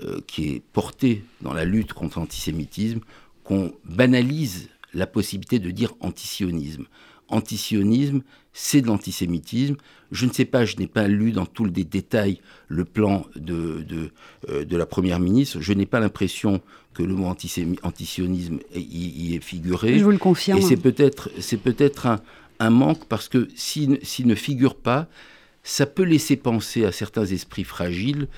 euh, 0.02 0.20
qui 0.26 0.48
est 0.48 0.62
porté 0.72 1.24
dans 1.40 1.52
la 1.52 1.64
lutte 1.64 1.92
contre 1.92 2.18
l'antisémitisme, 2.18 3.00
qu'on 3.44 3.72
banalise 3.84 4.68
la 4.94 5.06
possibilité 5.06 5.58
de 5.58 5.70
dire 5.70 5.94
antisionisme 6.00 6.86
antisionisme, 7.28 8.22
c'est 8.52 8.80
de 8.80 8.86
l'antisémitisme. 8.86 9.76
Je 10.12 10.26
ne 10.26 10.32
sais 10.32 10.44
pas, 10.44 10.64
je 10.64 10.76
n'ai 10.76 10.86
pas 10.86 11.08
lu 11.08 11.32
dans 11.32 11.46
tous 11.46 11.64
les 11.64 11.84
détails 11.84 12.40
le 12.68 12.84
plan 12.84 13.26
de, 13.34 13.82
de, 13.82 14.10
euh, 14.48 14.64
de 14.64 14.76
la 14.76 14.86
Première 14.86 15.20
ministre. 15.20 15.60
Je 15.60 15.72
n'ai 15.72 15.86
pas 15.86 16.00
l'impression 16.00 16.60
que 16.94 17.02
le 17.02 17.14
mot 17.14 17.26
antisionisme 17.26 18.58
y, 18.74 19.34
est 19.34 19.40
figuré. 19.40 19.98
Je 19.98 20.04
vous 20.04 20.10
le 20.10 20.18
confirme. 20.18 20.58
Et 20.58 20.62
c'est 20.62 20.76
peut-être, 20.76 21.30
c'est 21.40 21.58
peut-être 21.58 22.06
un, 22.06 22.20
un 22.58 22.70
manque 22.70 23.04
parce 23.06 23.28
que 23.28 23.48
s'il 23.54 23.98
ne 24.26 24.34
figure 24.34 24.76
pas, 24.76 25.08
ça 25.62 25.86
peut 25.86 26.04
laisser 26.04 26.36
penser 26.36 26.84
à 26.84 26.92
certains 26.92 27.26
esprits 27.26 27.64
fragiles 27.64 28.28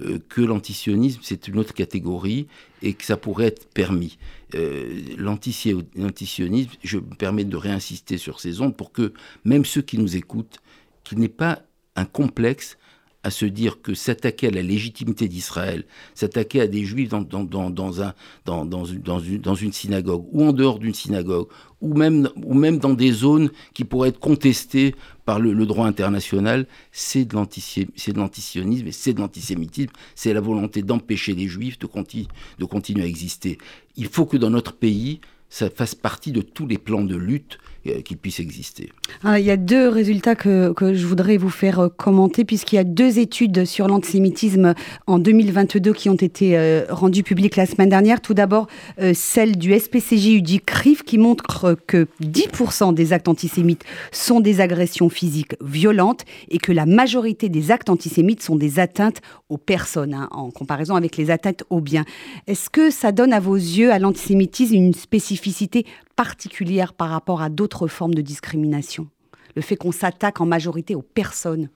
euh, 0.00 0.18
que 0.28 0.40
l'antisionisme, 0.40 1.20
c'est 1.22 1.48
une 1.48 1.58
autre 1.58 1.74
catégorie 1.74 2.48
et 2.82 2.94
que 2.94 3.04
ça 3.04 3.16
pourrait 3.16 3.46
être 3.46 3.68
permis. 3.68 4.18
Euh, 4.54 4.90
je 5.16 6.96
me 6.96 7.14
permets 7.16 7.44
de 7.44 7.56
réinsister 7.56 8.18
sur 8.18 8.40
ces 8.40 8.60
ondes 8.60 8.76
pour 8.76 8.92
que 8.92 9.12
même 9.44 9.64
ceux 9.64 9.82
qui 9.82 9.98
nous 9.98 10.16
écoutent, 10.16 10.60
qu'il 11.04 11.18
n'ait 11.18 11.28
pas 11.28 11.62
un 11.94 12.04
complexe 12.04 12.78
à 13.24 13.30
se 13.30 13.44
dire 13.44 13.80
que 13.82 13.94
s'attaquer 13.94 14.48
à 14.48 14.50
la 14.50 14.62
légitimité 14.62 15.28
d'Israël, 15.28 15.84
s'attaquer 16.14 16.60
à 16.60 16.66
des 16.66 16.84
juifs 16.84 17.08
dans, 17.08 17.22
dans, 17.22 18.02
un, 18.02 18.14
dans, 18.44 19.54
une, 19.54 19.72
synagogue, 19.72 20.26
ou 20.32 20.44
en 20.44 20.52
dehors 20.52 20.78
d'une 20.78 20.94
synagogue, 20.94 21.46
ou 21.80 21.94
même, 21.94 22.78
dans 22.78 22.94
des 22.94 23.12
zones 23.12 23.50
qui 23.74 23.84
pourraient 23.84 24.10
être 24.10 24.20
contestées 24.20 24.94
par 25.24 25.38
le, 25.38 25.66
droit 25.66 25.86
international, 25.86 26.66
c'est 26.90 27.24
de 27.24 27.34
l'antisionisme 27.34 28.86
et 28.86 28.92
c'est 28.92 29.12
de 29.12 29.20
l'antisémitisme, 29.20 29.92
c'est 30.14 30.34
la 30.34 30.40
volonté 30.40 30.82
d'empêcher 30.82 31.34
les 31.34 31.46
juifs 31.46 31.78
de, 31.78 31.86
continuer 31.86 33.04
à 33.04 33.06
exister. 33.06 33.58
Il 33.96 34.08
faut 34.08 34.26
que 34.26 34.36
dans 34.36 34.50
notre 34.50 34.72
pays, 34.72 35.20
ça 35.48 35.70
fasse 35.70 35.94
partie 35.94 36.32
de 36.32 36.40
tous 36.40 36.66
les 36.66 36.78
plans 36.78 37.04
de 37.04 37.14
lutte 37.16 37.58
qu'il 37.82 38.16
puisse 38.16 38.40
exister. 38.40 38.90
Ah, 39.24 39.38
il 39.38 39.46
y 39.46 39.50
a 39.50 39.56
deux 39.56 39.88
résultats 39.88 40.34
que, 40.34 40.72
que 40.72 40.94
je 40.94 41.06
voudrais 41.06 41.36
vous 41.36 41.50
faire 41.50 41.80
euh, 41.80 41.88
commenter, 41.88 42.44
puisqu'il 42.44 42.76
y 42.76 42.78
a 42.78 42.84
deux 42.84 43.18
études 43.18 43.64
sur 43.64 43.88
l'antisémitisme 43.88 44.74
en 45.06 45.18
2022 45.18 45.92
qui 45.92 46.08
ont 46.08 46.14
été 46.14 46.56
euh, 46.56 46.84
rendues 46.88 47.22
publiques 47.22 47.56
la 47.56 47.66
semaine 47.66 47.88
dernière. 47.88 48.20
Tout 48.20 48.34
d'abord, 48.34 48.66
celle 49.14 49.56
du 49.56 49.78
SPCJ 49.78 50.36
UDI 50.36 50.60
CRIF 50.60 51.02
qui 51.02 51.18
montre 51.18 51.76
que 51.86 52.06
10% 52.22 52.94
des 52.94 53.12
actes 53.12 53.28
antisémites 53.28 53.84
sont 54.10 54.40
des 54.40 54.60
agressions 54.60 55.08
physiques 55.08 55.56
violentes 55.60 56.24
et 56.50 56.58
que 56.58 56.72
la 56.72 56.86
majorité 56.86 57.48
des 57.48 57.70
actes 57.70 57.90
antisémites 57.90 58.42
sont 58.42 58.56
des 58.56 58.78
atteintes 58.78 59.20
aux 59.48 59.58
personnes, 59.58 60.14
hein, 60.14 60.28
en 60.30 60.50
comparaison 60.50 60.94
avec 60.94 61.16
les 61.16 61.30
atteintes 61.30 61.64
aux 61.70 61.80
biens. 61.80 62.04
Est-ce 62.46 62.70
que 62.70 62.90
ça 62.90 63.12
donne 63.12 63.32
à 63.32 63.40
vos 63.40 63.56
yeux 63.56 63.92
à 63.92 63.98
l'antisémitisme 63.98 64.74
une 64.74 64.94
spécificité 64.94 65.86
particulière 66.16 66.92
par 66.92 67.08
rapport 67.08 67.42
à 67.42 67.48
d'autres 67.48 67.71
formes 67.88 68.14
de 68.14 68.22
discrimination. 68.22 69.08
Le 69.56 69.62
fait 69.62 69.76
qu'on 69.76 69.92
s'attaque 69.92 70.40
en 70.40 70.46
majorité 70.46 70.94
aux 70.94 71.02
personnes. 71.02 71.68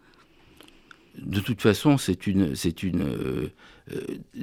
De 1.19 1.41
toute 1.41 1.63
façon, 1.63 1.97
c'est 1.97 2.27
une, 2.27 2.55
c'est 2.55 2.83
une, 2.83 3.03
euh, 3.03 3.51
euh, 3.93 4.01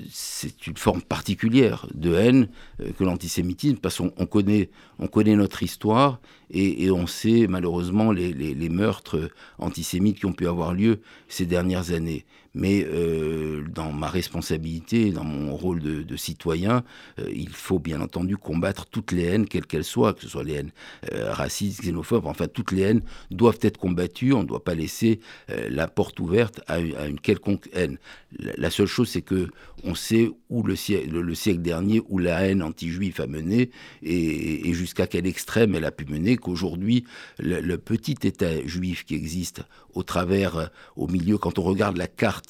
c'est 0.10 0.66
une 0.66 0.78
forme 0.78 1.02
particulière 1.02 1.86
de 1.94 2.16
haine 2.16 2.50
euh, 2.80 2.92
que 2.98 3.04
l'antisémitisme, 3.04 3.78
parce 3.78 3.98
qu'on 3.98 4.26
connaît, 4.26 4.70
on 4.98 5.08
connaît 5.08 5.36
notre 5.36 5.62
histoire 5.62 6.20
et, 6.50 6.90
on 6.90 7.06
sait 7.06 7.48
malheureusement 7.48 8.12
les, 8.12 8.34
les, 8.34 8.70
meurtres 8.70 9.30
antisémites 9.60 10.20
qui 10.20 10.26
ont 10.26 10.34
pu 10.34 10.48
avoir 10.48 10.74
lieu 10.74 11.02
ces 11.28 11.46
dernières 11.46 11.92
années 11.92 12.26
mais 12.54 12.86
euh, 12.86 13.64
dans 13.74 13.92
ma 13.92 14.08
responsabilité, 14.08 15.12
dans 15.12 15.24
mon 15.24 15.56
rôle 15.56 15.80
de, 15.80 16.16
citoyen, 16.16 16.84
euh, 17.20 17.30
il 17.34 17.50
faut 17.50 17.80
bien 17.80 18.00
entendu 18.00 18.38
combattre 18.38 18.86
toutes 18.86 19.12
les 19.12 19.24
haines, 19.24 19.48
quelles 19.48 19.66
qu'elles 19.66 19.84
soient, 19.84 20.14
que 20.14 20.22
ce 20.22 20.28
soit 20.28 20.44
les 20.44 20.54
haines 20.54 20.72
euh, 21.12 21.34
racistes, 21.34 21.82
xénophobes, 21.82 22.28
enfin 22.28 22.48
toutes 22.48 22.72
les 22.72 22.84
haines 22.84 23.02
doivent 23.32 23.60
être 23.62 23.78
combattues, 23.78 24.34
on 24.34 24.44
ne 24.44 24.48
doit 24.48 24.64
pas 24.64 24.76
laisser 24.76 25.20
la 25.48 25.88
porte 25.88 26.20
ouverte 26.20 26.62
à, 26.68 26.80
une 26.80 27.20
quelconque 27.20 27.70
haine. 27.74 27.98
La, 28.40 28.70
seule 28.70 28.88
chose, 28.88 29.10
c'est 29.10 29.22
que 29.22 29.50
on 29.84 29.96
sait 29.96 30.30
où 30.50 30.64
le, 30.64 30.76
le, 31.08 31.36
siècle 31.36 31.62
dernier, 31.62 32.02
où 32.08 32.20
la 32.20 32.48
haine 32.48 32.62
anti-juive 32.64 33.20
a 33.20 33.28
mené, 33.28 33.72
et, 34.02 34.70
et 34.70 34.74
jusqu'à 34.74 35.08
quel 35.08 35.28
extrême 35.28 35.76
elle 35.76 35.86
a 35.86 35.92
pu 35.92 36.06
mener, 36.06 36.38
qu'aujourd'hui, 36.38 37.06
le, 37.40 37.60
le, 37.60 37.78
petit 37.78 38.16
État 38.24 38.66
juif 38.66 39.06
qui 39.06 39.16
existe 39.16 39.64
au 39.94 40.04
travers, 40.04 40.72
au 40.96 41.08
milieu, 41.08 41.38
quand 41.38 41.60
on 41.60 41.64
regarde 41.64 41.98
la 41.98 42.08
carte 42.08 42.43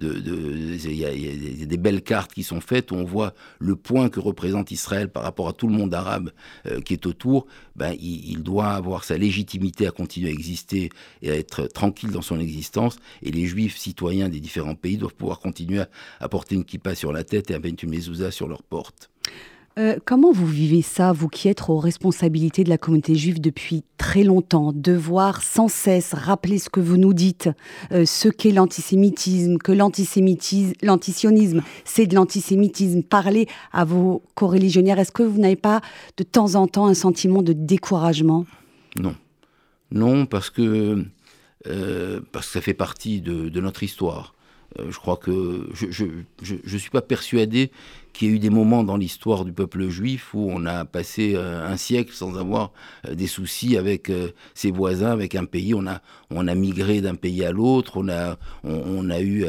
il 0.00 0.94
y, 0.94 1.62
a 1.62 1.66
des 1.66 1.76
belles 1.76 2.02
cartes 2.02 2.32
qui 2.32 2.42
sont 2.42 2.60
faites 2.60 2.90
où 2.90 2.96
on 2.96 3.04
voit 3.04 3.34
le 3.58 3.76
point 3.76 4.08
que 4.08 4.20
représente 4.20 4.70
Israël 4.70 5.08
par 5.08 5.22
rapport 5.22 5.48
à 5.48 5.52
tout 5.52 5.68
le 5.68 5.74
monde 5.74 5.94
arabe 5.94 6.32
euh, 6.66 6.80
qui 6.80 6.94
est 6.94 7.06
autour. 7.06 7.46
Ben, 7.76 7.94
il, 8.00 8.42
doit 8.42 8.70
avoir 8.70 9.04
sa 9.04 9.16
légitimité 9.16 9.86
à 9.86 9.90
continuer 9.90 10.28
à 10.28 10.32
exister 10.32 10.90
et 11.22 11.30
à 11.30 11.36
être 11.36 11.66
tranquille 11.66 12.10
dans 12.10 12.22
son 12.22 12.40
existence. 12.40 12.96
Et 13.22 13.30
les 13.30 13.46
juifs 13.46 13.76
citoyens 13.76 14.28
des 14.28 14.40
différents 14.40 14.74
pays 14.74 14.96
doivent 14.96 15.14
pouvoir 15.14 15.38
continuer 15.38 15.82
à, 16.20 16.28
porter 16.28 16.56
une 16.56 16.64
kippa 16.64 16.94
sur 16.94 17.12
la 17.12 17.24
tête 17.24 17.50
et 17.50 17.54
à 17.54 17.58
mettre 17.58 17.84
une 17.84 17.90
mezouza 17.90 18.30
sur 18.30 18.48
leur 18.48 18.62
porte. 18.62 19.10
Euh, 19.76 19.96
comment 20.04 20.30
vous 20.30 20.46
vivez 20.46 20.82
ça, 20.82 21.12
vous 21.12 21.28
qui 21.28 21.48
êtes 21.48 21.68
aux 21.68 21.78
responsabilités 21.78 22.62
de 22.62 22.68
la 22.68 22.78
communauté 22.78 23.16
juive 23.16 23.40
depuis 23.40 23.82
très 23.98 24.22
longtemps, 24.22 24.72
devoir 24.72 25.42
sans 25.42 25.66
cesse 25.66 26.14
rappeler 26.14 26.58
ce 26.58 26.70
que 26.70 26.78
vous 26.78 26.96
nous 26.96 27.12
dites, 27.12 27.50
euh, 27.90 28.06
ce 28.06 28.28
qu'est 28.28 28.52
l'antisémitisme, 28.52 29.58
que 29.58 29.72
l'antisémitisme, 29.72 30.74
l'antisionisme, 30.80 31.62
c'est 31.84 32.06
de 32.06 32.14
l'antisémitisme, 32.14 33.02
parler 33.02 33.48
à 33.72 33.84
vos 33.84 34.22
coreligionnaires, 34.36 35.00
est-ce 35.00 35.10
que 35.10 35.24
vous 35.24 35.40
n'avez 35.40 35.56
pas 35.56 35.80
de 36.18 36.22
temps 36.22 36.54
en 36.54 36.68
temps 36.68 36.86
un 36.86 36.94
sentiment 36.94 37.42
de 37.42 37.52
découragement? 37.52 38.46
Non. 38.96 39.16
Non, 39.90 40.26
parce 40.26 40.50
que, 40.50 41.04
euh, 41.66 42.20
parce 42.30 42.46
que 42.46 42.52
ça 42.52 42.60
fait 42.60 42.74
partie 42.74 43.20
de 43.20 43.60
notre 43.60 43.82
histoire. 43.82 44.33
Euh, 44.80 44.90
je 44.90 44.98
crois 44.98 45.16
que 45.16 45.68
je 45.72 46.04
ne 46.44 46.78
suis 46.78 46.90
pas 46.90 47.02
persuadé 47.02 47.70
qu'il 48.12 48.28
y 48.28 48.30
ait 48.32 48.34
eu 48.36 48.38
des 48.38 48.50
moments 48.50 48.84
dans 48.84 48.96
l'histoire 48.96 49.44
du 49.44 49.52
peuple 49.52 49.88
juif 49.88 50.34
où 50.34 50.48
on 50.50 50.66
a 50.66 50.84
passé 50.84 51.34
euh, 51.34 51.66
un 51.66 51.76
siècle 51.76 52.12
sans 52.12 52.38
avoir 52.38 52.72
euh, 53.08 53.14
des 53.14 53.26
soucis 53.26 53.76
avec 53.76 54.10
ses 54.54 54.70
voisins, 54.70 55.10
avec 55.10 55.34
un 55.34 55.44
pays. 55.44 55.74
On 55.74 55.86
a, 55.86 56.00
on 56.30 56.46
a 56.48 56.54
migré 56.54 57.00
d'un 57.00 57.14
pays 57.14 57.44
à 57.44 57.52
l'autre, 57.52 57.96
on 57.96 58.08
a, 58.08 58.36
on, 58.62 59.10
a 59.10 59.20
eu 59.20 59.44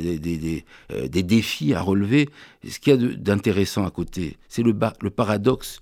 des, 0.00 0.18
des, 0.18 0.64
des, 1.08 1.22
défis 1.22 1.74
à 1.74 1.80
relever. 1.80 2.28
Ce 2.68 2.78
qu'il 2.78 2.94
y 2.94 3.04
a 3.04 3.16
d'intéressant 3.16 3.86
à 3.86 3.90
côté, 3.90 4.36
c'est 4.48 4.62
le, 4.62 4.74
le 5.00 5.10
paradoxe 5.10 5.80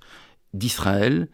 d'Israël 0.52 1.28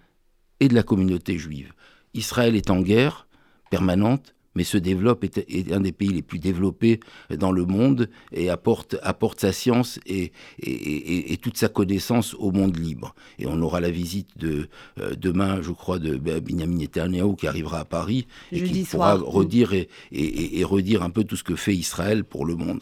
et 0.61 0.69
de 0.69 0.75
la 0.75 0.83
communauté 0.83 1.39
juive. 1.39 1.73
Israël 2.15 2.57
est 2.57 2.71
en 2.71 2.81
guerre 2.81 3.27
permanente, 3.71 4.35
mais 4.55 4.65
se 4.65 4.79
développe, 4.79 5.25
est, 5.25 5.73
un 5.73 5.81
des 5.81 5.93
pays 5.93 6.09
les 6.09 6.23
plus 6.23 6.39
développés 6.39 7.01
dans 7.31 7.53
le 7.53 7.65
monde 7.65 8.09
et 8.33 8.51
apporte, 8.51 8.97
apporte 9.03 9.41
sa 9.41 9.53
science 9.53 10.01
et, 10.07 10.33
et, 10.61 11.37
toute 11.37 11.57
sa 11.57 11.69
connaissance 11.69 12.35
au 12.35 12.51
monde 12.51 12.77
libre. 12.77 13.15
Et 13.39 13.47
on 13.47 13.61
aura 13.63 13.81
la 13.81 13.91
visite 13.91 14.37
de 14.37 14.69
euh, 14.99 15.15
demain, 15.17 15.63
je 15.63 15.71
crois, 15.71 15.99
de 15.99 16.17
Benjamin 16.17 16.79
Netanyahu 16.79 17.37
qui 17.37 17.47
arrivera 17.47 17.81
à 17.81 17.85
Paris 17.85 18.27
et 18.53 18.63
qui 18.63 18.83
pourra 18.85 19.15
redire 19.15 19.73
et, 19.73 20.65
redire 20.65 21.03
un 21.03 21.11
peu 21.11 21.25
tout 21.25 21.37
ce 21.37 21.45
que 21.45 21.57
fait 21.57 21.75
Israël 21.75 22.25
pour 22.25 22.45
le 22.45 22.57
monde. 22.57 22.81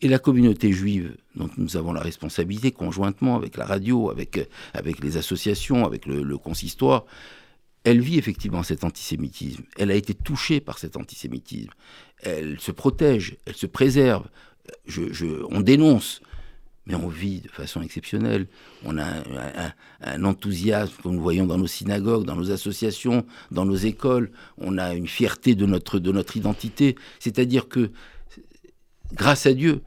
Et 0.00 0.06
la 0.06 0.20
communauté 0.20 0.72
juive, 0.72 1.16
dont 1.34 1.50
nous 1.56 1.76
avons 1.76 1.92
la 1.92 2.00
responsabilité 2.00 2.70
conjointement 2.70 3.34
avec 3.34 3.56
la 3.56 3.64
radio, 3.64 4.10
avec, 4.10 4.48
avec 4.72 5.02
les 5.02 5.16
associations, 5.16 5.84
avec 5.84 6.06
le, 6.06 6.22
le 6.22 6.38
consistoire, 6.38 7.04
elle 7.88 8.00
vit 8.00 8.18
effectivement 8.18 8.62
cet 8.62 8.84
antisémitisme. 8.84 9.64
Elle 9.78 9.90
a 9.90 9.94
été 9.94 10.12
touchée 10.12 10.60
par 10.60 10.78
cet 10.78 10.96
antisémitisme. 10.96 11.70
Elle 12.22 12.60
se 12.60 12.70
protège, 12.70 13.36
elle 13.46 13.54
se 13.54 13.66
préserve. 13.66 14.28
on 15.50 15.60
dénonce, 15.60 16.20
mais 16.86 16.94
on 16.94 17.08
vit 17.08 17.40
de 17.40 17.48
façon 17.48 17.80
exceptionnelle. 17.80 18.46
On 18.84 18.98
a 18.98 19.06
un, 20.02 20.24
enthousiasme 20.24 20.94
que 21.02 21.08
nous 21.08 21.20
voyons 21.20 21.46
dans 21.46 21.56
nos 21.56 21.66
synagogues, 21.66 22.26
dans 22.26 22.36
nos 22.36 22.50
associations, 22.50 23.24
dans 23.50 23.64
nos 23.64 23.76
écoles. 23.76 24.32
On 24.58 24.76
a 24.76 24.94
une 24.94 25.08
fierté 25.08 25.54
de 25.54 25.64
notre, 25.64 25.98
de 25.98 26.12
notre 26.12 26.36
identité. 26.36 26.94
C'est-à-dire 27.20 27.68
que, 27.68 27.90
grâce 29.14 29.46
à 29.46 29.54
Dieu, 29.54 29.82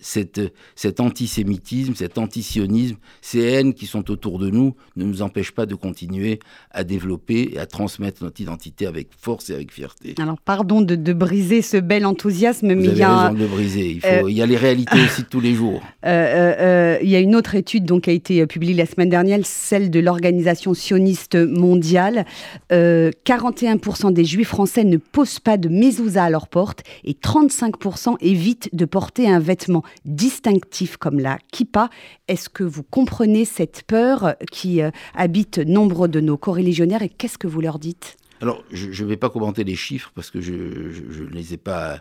cette, 0.00 0.40
cet 0.74 1.00
antisémitisme, 1.00 1.94
cet 1.94 2.18
antisionisme, 2.18 2.96
ces 3.20 3.40
haines 3.40 3.74
qui 3.74 3.86
sont 3.86 4.10
autour 4.10 4.38
de 4.38 4.50
nous 4.50 4.74
ne 4.96 5.04
nous 5.04 5.22
empêchent 5.22 5.52
pas 5.52 5.66
de 5.66 5.74
continuer 5.74 6.40
à 6.70 6.84
développer 6.84 7.50
et 7.52 7.58
à 7.58 7.66
transmettre 7.66 8.22
notre 8.22 8.40
identité 8.40 8.86
avec 8.86 9.08
force 9.18 9.50
et 9.50 9.54
avec 9.54 9.72
fierté. 9.72 10.14
Alors, 10.18 10.38
pardon 10.40 10.80
de, 10.80 11.12
briser 11.12 11.60
ce 11.60 11.76
bel 11.76 12.06
enthousiasme, 12.06 12.74
mais 12.74 12.84
il 12.84 12.96
y 12.96 13.02
a... 13.02 13.28
raison 13.28 13.38
de 13.38 13.46
briser. 13.46 13.90
Il, 13.90 14.00
faut, 14.00 14.06
euh, 14.06 14.30
il 14.30 14.36
y 14.36 14.42
a 14.42 14.46
les 14.46 14.56
réalités 14.56 15.00
aussi 15.04 15.22
de 15.22 15.26
tous 15.26 15.40
les 15.40 15.54
jours. 15.54 15.82
Euh, 16.06 16.54
euh, 16.58 16.98
il 17.02 17.10
y 17.10 17.14
a 17.14 17.20
une 17.20 17.36
autre 17.36 17.54
étude 17.54 17.84
donc, 17.84 18.04
qui 18.04 18.10
a 18.10 18.12
été 18.14 18.46
publiée 18.46 18.74
la 18.74 18.86
semaine 18.86 19.10
dernière, 19.10 19.38
celle 19.44 19.90
de 19.90 20.00
l'Organisation 20.00 20.72
sioniste 20.72 21.36
mondiale. 21.36 22.24
41% 22.70 24.12
des 24.12 24.24
juifs 24.24 24.48
français 24.48 24.84
ne 24.84 24.96
posent 24.96 25.40
pas 25.40 25.58
de 25.58 25.68
mezouza 25.68 26.24
à 26.24 26.30
leur 26.30 26.48
porte 26.48 26.82
et 27.04 27.12
35% 27.12 28.16
évitent 28.20 28.74
de 28.74 28.84
porter 28.86 29.28
un 29.28 29.40
vêtement 29.40 29.69
distinctif 30.04 30.96
comme 30.96 31.18
la 31.20 31.38
kippa. 31.52 31.90
Est-ce 32.28 32.48
que 32.48 32.64
vous 32.64 32.82
comprenez 32.82 33.44
cette 33.44 33.82
peur 33.86 34.34
qui 34.50 34.82
euh, 34.82 34.90
habite 35.14 35.58
nombre 35.58 36.08
de 36.08 36.20
nos 36.20 36.36
coreligionnaires 36.36 37.02
et 37.02 37.08
qu'est-ce 37.08 37.38
que 37.38 37.46
vous 37.46 37.60
leur 37.60 37.78
dites? 37.78 38.16
Alors, 38.40 38.64
je 38.72 39.04
ne 39.04 39.08
vais 39.08 39.16
pas 39.18 39.28
commenter 39.28 39.64
les 39.64 39.76
chiffres 39.76 40.10
parce 40.14 40.30
que 40.30 40.40
je 40.40 40.52
ne 40.52 41.30
les 41.30 41.54
ai 41.54 41.56
pas. 41.58 41.98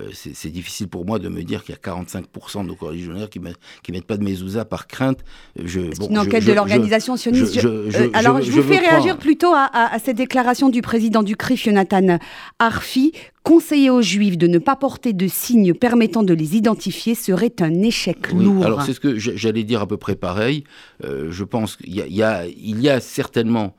Euh, 0.00 0.08
c'est 0.12 0.48
difficile 0.48 0.88
pour 0.88 1.04
moi 1.04 1.18
de 1.18 1.28
me 1.28 1.42
dire 1.42 1.64
qu'il 1.64 1.74
y 1.74 1.78
a 1.78 1.92
45% 1.92 2.62
de 2.62 2.68
nos 2.68 3.28
qui 3.28 3.40
ne 3.40 3.94
mettent 3.94 4.06
pas 4.06 4.16
de 4.16 4.24
mezouza 4.24 4.64
par 4.64 4.86
crainte. 4.86 5.20
C'est 5.56 6.08
une 6.08 6.18
enquête 6.18 6.46
de 6.46 6.52
l'organisation 6.52 7.16
sioniste. 7.16 7.58
alors, 8.14 8.40
je, 8.40 8.50
vous 8.50 8.62
fais 8.62 8.78
réagir 8.78 9.18
plutôt 9.18 9.52
à, 9.54 9.98
cette 10.02 10.16
déclaration 10.16 10.70
du 10.70 10.80
président 10.80 11.22
du 11.22 11.36
CRIF, 11.36 11.64
Jonathan 11.64 12.18
Arfi. 12.58 13.12
Conseiller 13.42 13.90
aux 13.90 14.02
Juifs 14.02 14.38
de 14.38 14.46
ne 14.46 14.58
pas 14.58 14.76
porter 14.76 15.12
de 15.12 15.26
signes 15.26 15.74
permettant 15.74 16.22
de 16.22 16.32
les 16.32 16.54
identifier 16.56 17.16
serait 17.16 17.52
un 17.58 17.82
échec 17.82 18.30
lourd. 18.32 18.64
Alors, 18.64 18.82
c'est 18.82 18.92
ce 18.92 19.00
que 19.00 19.18
j'allais 19.18 19.64
dire 19.64 19.80
à 19.80 19.88
peu 19.88 19.96
près 19.96 20.14
pareil. 20.14 20.62
Euh, 21.04 21.26
je 21.30 21.42
pense 21.42 21.76
qu'il 21.76 21.92
y, 21.92 22.22
a, 22.22 22.46
il 22.46 22.80
y 22.80 22.88
a 22.88 23.00
certainement 23.00 23.74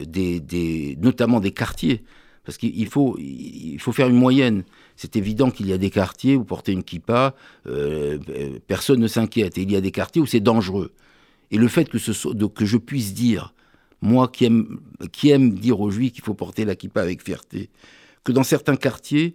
notamment 0.00 1.40
des 1.40 1.52
quartiers, 1.52 2.04
parce 2.44 2.58
qu'il 2.58 2.86
faut, 2.86 3.16
il 3.18 3.78
faut 3.80 3.92
faire 3.92 4.08
une 4.08 4.16
moyenne. 4.16 4.64
C'est 4.94 5.16
évident 5.16 5.50
qu'il 5.50 5.66
y 5.66 5.72
a 5.72 5.78
des 5.78 5.90
quartiers 5.90 6.36
où 6.36 6.44
porter 6.44 6.72
une 6.72 6.84
kippa, 6.84 7.34
euh, 7.66 8.18
personne 8.68 9.00
ne 9.00 9.08
s'inquiète. 9.08 9.58
Et 9.58 9.62
il 9.62 9.72
y 9.72 9.76
a 9.76 9.80
des 9.80 9.90
quartiers 9.90 10.22
où 10.22 10.26
c'est 10.26 10.40
dangereux. 10.40 10.92
Et 11.50 11.58
le 11.58 11.66
fait 11.68 11.88
que, 11.88 11.98
ce 11.98 12.12
que 12.46 12.64
je 12.64 12.76
puisse 12.76 13.14
dire, 13.14 13.52
moi 14.00 14.28
qui 14.28 14.44
aime, 14.44 14.78
qui 15.12 15.30
aime 15.30 15.54
dire 15.54 15.80
aux 15.80 15.90
juifs 15.90 16.12
qu'il 16.12 16.22
faut 16.22 16.34
porter 16.34 16.64
la 16.64 16.76
kippa 16.76 17.02
avec 17.02 17.22
fierté, 17.22 17.70
que 18.22 18.32
dans 18.32 18.44
certains 18.44 18.76
quartiers, 18.76 19.34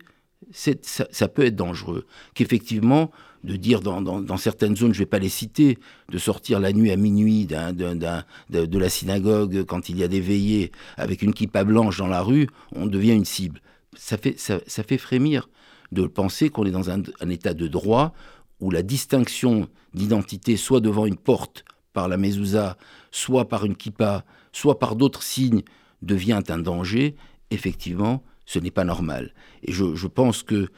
ça, 0.51 0.71
ça, 1.11 1.27
peut 1.27 1.45
être 1.45 1.55
dangereux. 1.55 2.05
Qu'effectivement, 2.33 3.11
de 3.43 3.55
dire 3.55 3.81
dans, 3.81 4.37
certaines 4.37 4.75
zones, 4.75 4.93
je 4.93 4.99
ne 4.99 5.03
vais 5.03 5.09
pas 5.09 5.19
les 5.19 5.29
citer, 5.29 5.77
de 6.09 6.17
sortir 6.17 6.59
la 6.59 6.73
nuit 6.73 6.91
à 6.91 6.95
minuit 6.95 7.45
de, 7.45 8.77
la 8.77 8.89
synagogue 8.89 9.63
quand 9.65 9.89
il 9.89 9.97
y 9.97 10.03
a 10.03 10.07
des 10.07 10.21
veillées 10.21 10.71
avec 10.97 11.21
une 11.21 11.33
kippa 11.33 11.63
blanche 11.63 11.97
dans 11.97 12.07
la 12.07 12.21
rue, 12.21 12.47
on 12.71 12.85
devient 12.85 13.13
une 13.13 13.25
cible. 13.25 13.61
Ça 13.95 14.17
fait, 14.17 14.37
ça, 14.39 14.59
fait 14.67 14.97
frémir 14.97 15.49
de 15.91 16.05
penser 16.07 16.49
qu'on 16.49 16.65
est 16.65 16.71
dans 16.71 16.89
un, 16.89 17.01
état 17.29 17.53
de 17.53 17.67
droit 17.67 18.13
où 18.59 18.69
la 18.71 18.83
distinction 18.83 19.67
d'identité, 19.93 20.55
soit 20.55 20.79
devant 20.79 21.05
une 21.05 21.17
porte 21.17 21.65
par 21.93 22.07
la 22.07 22.17
mezouza, 22.17 22.77
soit 23.11 23.49
par 23.49 23.65
une 23.65 23.75
kippa, 23.75 24.23
soit 24.51 24.79
par 24.79 24.95
d'autres 24.95 25.23
signes, 25.23 25.63
devient 26.01 26.39
un 26.47 26.59
danger, 26.59 27.15
effectivement, 27.49 28.23
ce 28.45 28.59
n'est 28.59 28.71
pas 28.71 28.85
normal. 28.85 29.33
Et 29.63 29.71
je 29.73 30.07
pense 30.07 30.43
que 30.43 30.69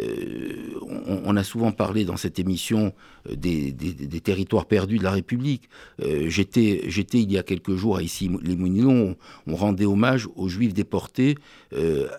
euh, 0.00 0.78
on, 1.24 1.36
a 1.36 1.44
souvent 1.44 1.70
parlé 1.70 2.04
dans 2.04 2.16
cette 2.16 2.38
émission 2.38 2.94
euh, 3.28 3.36
des, 3.36 3.74
territoires 4.20 4.66
perdus 4.66 4.98
de 4.98 5.02
la 5.02 5.10
République. 5.10 5.68
Euh, 6.00 6.28
j'étais, 6.28 6.80
il 7.12 7.32
y 7.32 7.38
a 7.38 7.42
quelques 7.42 7.74
jours 7.74 7.98
à 7.98 8.02
ici 8.02 8.30
les 8.42 8.56
Moulineaux. 8.56 9.14
On, 9.46 9.54
rendait 9.54 9.84
hommage 9.84 10.28
aux 10.34 10.48
Juifs 10.48 10.74
déportés 10.74 11.36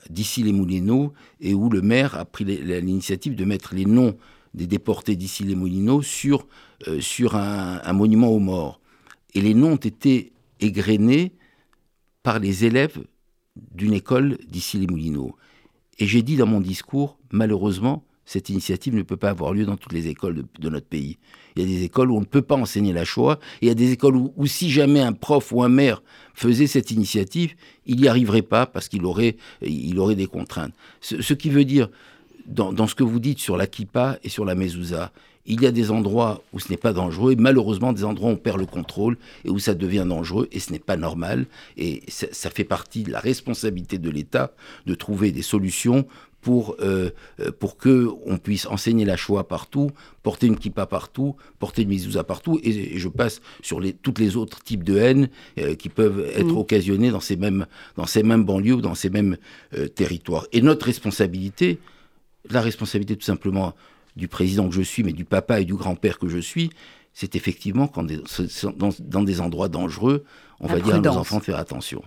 d'ici 0.10 0.44
les 0.44 0.54
Moulineaux 0.54 1.14
et 1.42 1.54
où 1.54 1.70
le 1.70 1.82
maire 1.82 2.16
a 2.16 2.26
pris 2.26 2.46
l'initiative 2.46 3.36
de 3.36 3.44
mettre 3.44 3.76
les 3.76 3.86
noms 3.86 4.16
des 4.54 4.68
déportés 4.68 5.16
d'ici 5.16 5.44
les 5.44 5.56
Moulineaux 5.56 6.02
sur, 6.02 6.48
sur 7.00 7.36
un, 7.36 7.82
un, 7.84 7.94
monument 7.94 8.30
aux 8.30 8.40
morts. 8.40 8.80
Et 9.34 9.42
les 9.42 9.54
noms 9.56 9.74
ont 9.74 9.78
été 9.78 10.32
égrenés 10.60 11.34
par 12.22 12.40
les 12.40 12.66
élèves 12.66 13.04
d'une 13.56 13.94
école 13.94 14.38
d'ici 14.48 14.78
les 14.78 14.88
Moulineaux. 14.88 15.36
Et 16.00 16.08
j'ai 16.08 16.22
dit 16.22 16.38
dans 16.38 16.48
mon 16.48 16.62
discours, 16.62 17.18
malheureusement, 17.34 18.04
cette 18.26 18.50
initiative 18.50 18.96
ne 18.96 19.02
peut 19.02 19.18
pas 19.18 19.32
avoir 19.32 19.54
lieu 19.54 19.66
dans 19.66 19.76
toutes 19.76 19.92
les 19.92 20.08
écoles 20.08 20.46
de, 20.60 20.70
notre 20.70 20.86
pays. 20.86 21.18
Il 21.56 21.64
y 21.64 21.66
a 21.66 21.68
des 21.68 21.84
écoles 21.84 22.10
où 22.10 22.16
on 22.16 22.22
ne 22.22 22.26
peut 22.26 22.42
pas 22.42 22.56
enseigner 22.56 22.94
la 22.94 23.04
Shoah, 23.04 23.40
et 23.62 23.66
il 23.66 23.68
y 23.68 23.72
a 23.72 23.76
des 23.76 23.92
écoles 23.92 24.16
où, 24.16 24.48
si 24.48 24.72
jamais 24.72 25.02
un 25.02 25.12
prof 25.12 25.52
ou 25.52 25.62
un 25.62 25.70
maire 25.70 26.02
faisait 26.34 26.68
cette 26.68 26.92
initiative, 26.92 27.54
il 27.86 27.98
n'y 27.98 28.08
arriverait 28.08 28.42
pas 28.42 28.66
parce 28.66 28.88
qu'il 28.88 29.04
aurait, 29.06 29.36
il 29.62 30.00
aurait 30.00 30.16
des 30.16 30.28
contraintes. 30.28 30.74
Ce, 31.02 31.34
qui 31.34 31.50
veut 31.50 31.66
dire, 31.66 31.90
dans, 32.48 32.88
ce 32.88 32.96
que 32.96 33.04
vous 33.04 33.20
dites 33.20 33.40
sur 33.40 33.58
la 33.58 33.68
kippa 33.68 34.18
et 34.24 34.30
sur 34.30 34.46
la 34.46 34.56
mezouza, 34.56 35.12
il 35.46 35.62
y 35.62 35.68
a 35.68 35.72
des 35.72 35.92
endroits 35.92 36.42
où 36.54 36.60
ce 36.62 36.70
n'est 36.70 36.78
pas 36.78 36.94
dangereux, 36.94 37.34
et 37.34 37.36
malheureusement 37.36 37.92
des 37.92 38.06
endroits 38.06 38.30
où 38.30 38.34
on 38.34 38.38
perd 38.38 38.58
le 38.58 38.66
contrôle 38.66 39.18
et 39.44 39.50
où 39.50 39.60
ça 39.60 39.74
devient 39.74 40.06
dangereux, 40.08 40.48
et 40.54 40.62
ce 40.62 40.72
n'est 40.72 40.80
pas 40.80 40.96
normal. 40.96 41.46
Et 41.76 42.04
ça, 42.08 42.50
fait 42.50 42.64
partie 42.64 43.04
de 43.04 43.12
la 43.12 43.20
responsabilité 43.20 43.98
de 43.98 44.10
l'État 44.10 44.54
de 44.86 44.96
trouver 44.96 45.34
des 45.34 45.42
solutions 45.42 46.08
pour, 46.44 46.76
euh, 46.82 47.10
pour 47.60 47.78
que 47.78 48.10
on 48.26 48.38
puisse 48.38 48.68
enseigner 48.68 49.06
la 49.06 49.16
Shoah 49.16 49.48
partout, 49.48 49.92
porter 50.22 50.48
une 50.48 50.58
kippa 50.58 50.86
partout, 50.86 51.36
porter 51.58 51.84
une 51.84 51.90
mizouza 51.90 52.24
partout, 52.24 52.60
et, 52.64 53.00
je 53.00 53.08
passe 53.08 53.42
sur 53.62 53.80
les, 53.80 53.94
toutes 53.94 54.20
les 54.20 54.36
autres 54.36 54.62
types 54.62 54.84
de 54.84 54.98
haine 54.98 55.30
euh, 55.58 55.74
qui 55.76 55.90
peuvent 55.90 56.30
être 56.36 56.54
mmh. 56.54 56.58
occasionnés 56.58 57.12
dans 57.12 57.22
ces 57.22 57.38
mêmes, 57.38 57.66
dans 57.96 58.06
ces 58.06 58.24
mêmes 58.24 58.44
banlieues, 58.44 58.82
dans 58.82 58.94
ces 58.94 59.10
mêmes 59.10 59.38
euh, 59.74 59.88
territoires. 59.88 60.46
Et 60.52 60.62
notre 60.62 60.86
responsabilité, 60.86 61.80
la 62.50 62.62
responsabilité 62.62 63.16
tout 63.16 63.26
simplement 63.26 63.74
du 64.18 64.28
président 64.28 64.68
que 64.68 64.76
je 64.76 64.82
suis, 64.82 65.04
mais 65.04 65.14
du 65.14 65.26
papa 65.26 65.62
et 65.62 65.66
du 65.66 65.74
grand-père 65.74 66.20
que 66.20 66.28
je 66.28 66.40
suis, 66.40 66.70
c'est 67.14 67.36
effectivement 67.36 67.88
quand 67.88 68.06
dans, 68.76 69.24
des 69.24 69.40
endroits 69.42 69.70
dangereux, 69.70 70.26
on 70.60 70.68
va 70.68 70.80
dire 70.80 70.96
à 70.96 71.00
nos 71.00 71.12
enfants 71.12 71.40
de 71.40 71.44
faire 71.44 71.58
attention. 71.58 72.04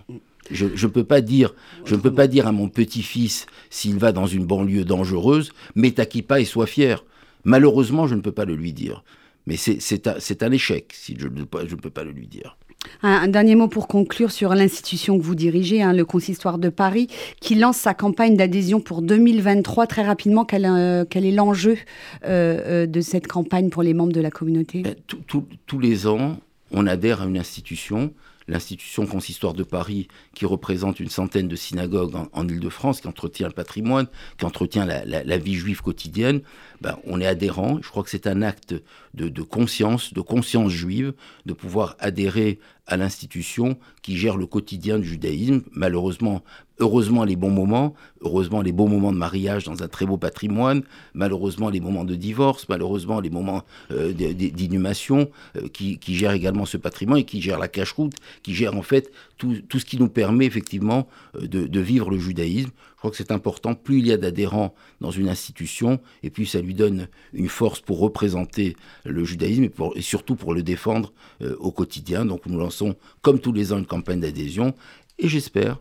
Je 0.51 0.65
ne 0.65 0.91
peux 0.91 1.03
pas 1.03 1.21
dire, 1.21 1.53
je 1.85 1.95
ne 1.95 1.99
peux 1.99 2.13
pas 2.13 2.27
dire 2.27 2.47
à 2.47 2.51
mon 2.51 2.69
petit-fils 2.69 3.45
s'il 3.69 3.97
va 3.97 4.11
dans 4.11 4.27
une 4.27 4.45
banlieue 4.45 4.85
dangereuse, 4.85 5.51
mets 5.75 5.91
ta 5.91 6.05
kippa 6.05 6.39
et 6.39 6.45
sois 6.45 6.67
fier. 6.67 7.03
Malheureusement, 7.43 8.07
je 8.07 8.15
ne 8.15 8.21
peux 8.21 8.31
pas 8.31 8.45
le 8.45 8.55
lui 8.55 8.73
dire. 8.73 9.03
Mais 9.45 9.55
c'est 9.55 10.43
un, 10.43 10.51
échec 10.51 10.91
si 10.93 11.15
je 11.17 11.27
ne 11.27 11.43
peux 11.43 11.89
pas 11.89 12.03
le 12.03 12.11
lui 12.11 12.27
dire. 12.27 12.57
Un, 13.01 13.27
dernier 13.27 13.55
mot 13.55 13.67
pour 13.67 13.87
conclure 13.87 14.31
sur 14.31 14.53
l'institution 14.55 15.17
que 15.17 15.23
vous 15.23 15.35
dirigez, 15.35 15.81
hein, 15.81 15.93
le 15.93 16.05
Consistoire 16.05 16.57
de 16.57 16.69
Paris, 16.69 17.07
qui 17.39 17.55
lance 17.55 17.77
sa 17.77 17.93
campagne 17.93 18.35
d'adhésion 18.35 18.79
pour 18.79 19.01
2023. 19.01 19.87
Très 19.87 20.03
rapidement, 20.03 20.45
quel, 20.45 20.65
euh, 20.65 21.05
est 21.09 21.31
l'enjeu 21.31 21.77
euh, 22.25 22.83
euh, 22.83 22.85
de 22.85 23.01
cette 23.01 23.27
campagne 23.27 23.69
pour 23.69 23.83
les 23.83 23.93
membres 23.93 24.13
de 24.13 24.21
la 24.21 24.31
communauté? 24.31 24.83
Tous 25.07 25.79
les 25.79 26.07
ans, 26.07 26.37
on 26.71 26.87
adhère 26.87 27.21
à 27.21 27.25
une 27.25 27.37
institution 27.37 28.13
l'institution 28.47 29.05
consistoire 29.05 29.53
de 29.53 29.63
Paris, 29.63 30.07
qui 30.33 30.45
représente 30.45 30.99
une 30.99 31.09
centaine 31.09 31.47
de 31.47 31.55
synagogues 31.55 32.15
en, 32.31 32.47
Ile-de-France, 32.47 33.01
qui 33.01 33.07
entretient 33.07 33.47
le 33.47 33.53
patrimoine, 33.53 34.07
qui 34.37 34.45
entretient 34.45 34.85
la, 34.85 35.37
vie 35.37 35.55
juive 35.55 35.81
quotidienne, 35.81 36.41
ben, 36.81 36.97
on 37.05 37.19
est 37.19 37.25
adhérent. 37.25 37.79
Je 37.81 37.89
crois 37.89 38.03
que 38.03 38.09
c'est 38.09 38.27
un 38.27 38.41
acte 38.41 38.75
de, 39.13 39.41
conscience, 39.41 40.13
de 40.13 40.21
conscience 40.21 40.71
juive, 40.71 41.13
de 41.45 41.53
pouvoir 41.53 41.95
adhérer 41.99 42.59
à 42.85 42.97
l'institution 42.97 43.77
qui 44.01 44.15
gère 44.15 44.37
le 44.37 44.45
quotidien 44.45 44.99
du 44.99 45.07
judaïsme. 45.07 45.61
Malheureusement, 45.71 46.43
heureusement 46.79 47.23
les 47.23 47.35
bons 47.35 47.49
moments, 47.49 47.95
heureusement 48.21 48.61
les 48.61 48.71
beaux 48.71 48.87
moments 48.87 49.11
de 49.11 49.17
mariage 49.17 49.65
dans 49.65 49.83
un 49.83 49.87
très 49.87 50.05
beau 50.05 50.17
patrimoine, 50.17 50.83
malheureusement 51.13 51.69
les 51.69 51.79
moments 51.79 52.05
de 52.05 52.15
divorce, 52.15 52.69
malheureusement 52.69 53.19
les 53.19 53.29
moments 53.29 53.63
euh, 53.91 54.13
d'inhumation, 54.13 55.29
euh, 55.57 55.67
qui, 55.67 55.97
qui, 55.97 56.15
gèrent 56.15 56.31
également 56.31 56.65
ce 56.65 56.77
patrimoine 56.77 57.19
et 57.19 57.25
qui 57.25 57.41
gèrent 57.41 57.59
la 57.59 57.67
cache-route, 57.67 58.13
qui 58.43 58.53
gèrent 58.53 58.77
en 58.77 58.83
fait 58.83 59.11
tout, 59.37 59.55
ce 59.73 59.85
qui 59.85 59.97
nous 59.97 60.09
permet 60.09 60.45
effectivement 60.45 61.07
euh, 61.35 61.47
de 61.47 61.79
vivre 61.79 62.09
le 62.09 62.19
judaïsme. 62.19 62.71
Je 62.97 62.99
crois 62.99 63.11
que 63.11 63.17
c'est 63.17 63.31
important, 63.31 63.75
plus 63.75 63.99
il 63.99 64.07
y 64.07 64.11
a 64.11 64.17
d'adhérents 64.17 64.73
dans 65.01 65.11
une 65.11 65.29
institution, 65.29 65.99
et 66.23 66.31
plus 66.31 66.47
ça 66.47 66.61
lui 66.61 66.73
donne 66.73 67.07
une 67.31 67.47
force 67.47 67.79
pour 67.79 67.99
représenter 67.99 68.75
le 69.05 69.23
judaïsme 69.23 69.69
et, 69.95 70.01
surtout 70.01 70.35
pour 70.35 70.55
le 70.55 70.63
défendre 70.63 71.13
au 71.59 71.71
quotidien. 71.71 72.25
Donc 72.25 72.47
nous 72.47 72.57
lançons, 72.57 72.95
comme 73.21 73.39
tous 73.39 73.53
les 73.53 73.71
ans, 73.71 73.77
une 73.77 73.85
campagne 73.85 74.19
d'adhésion, 74.19 74.73
et 75.19 75.27
j'espère 75.27 75.79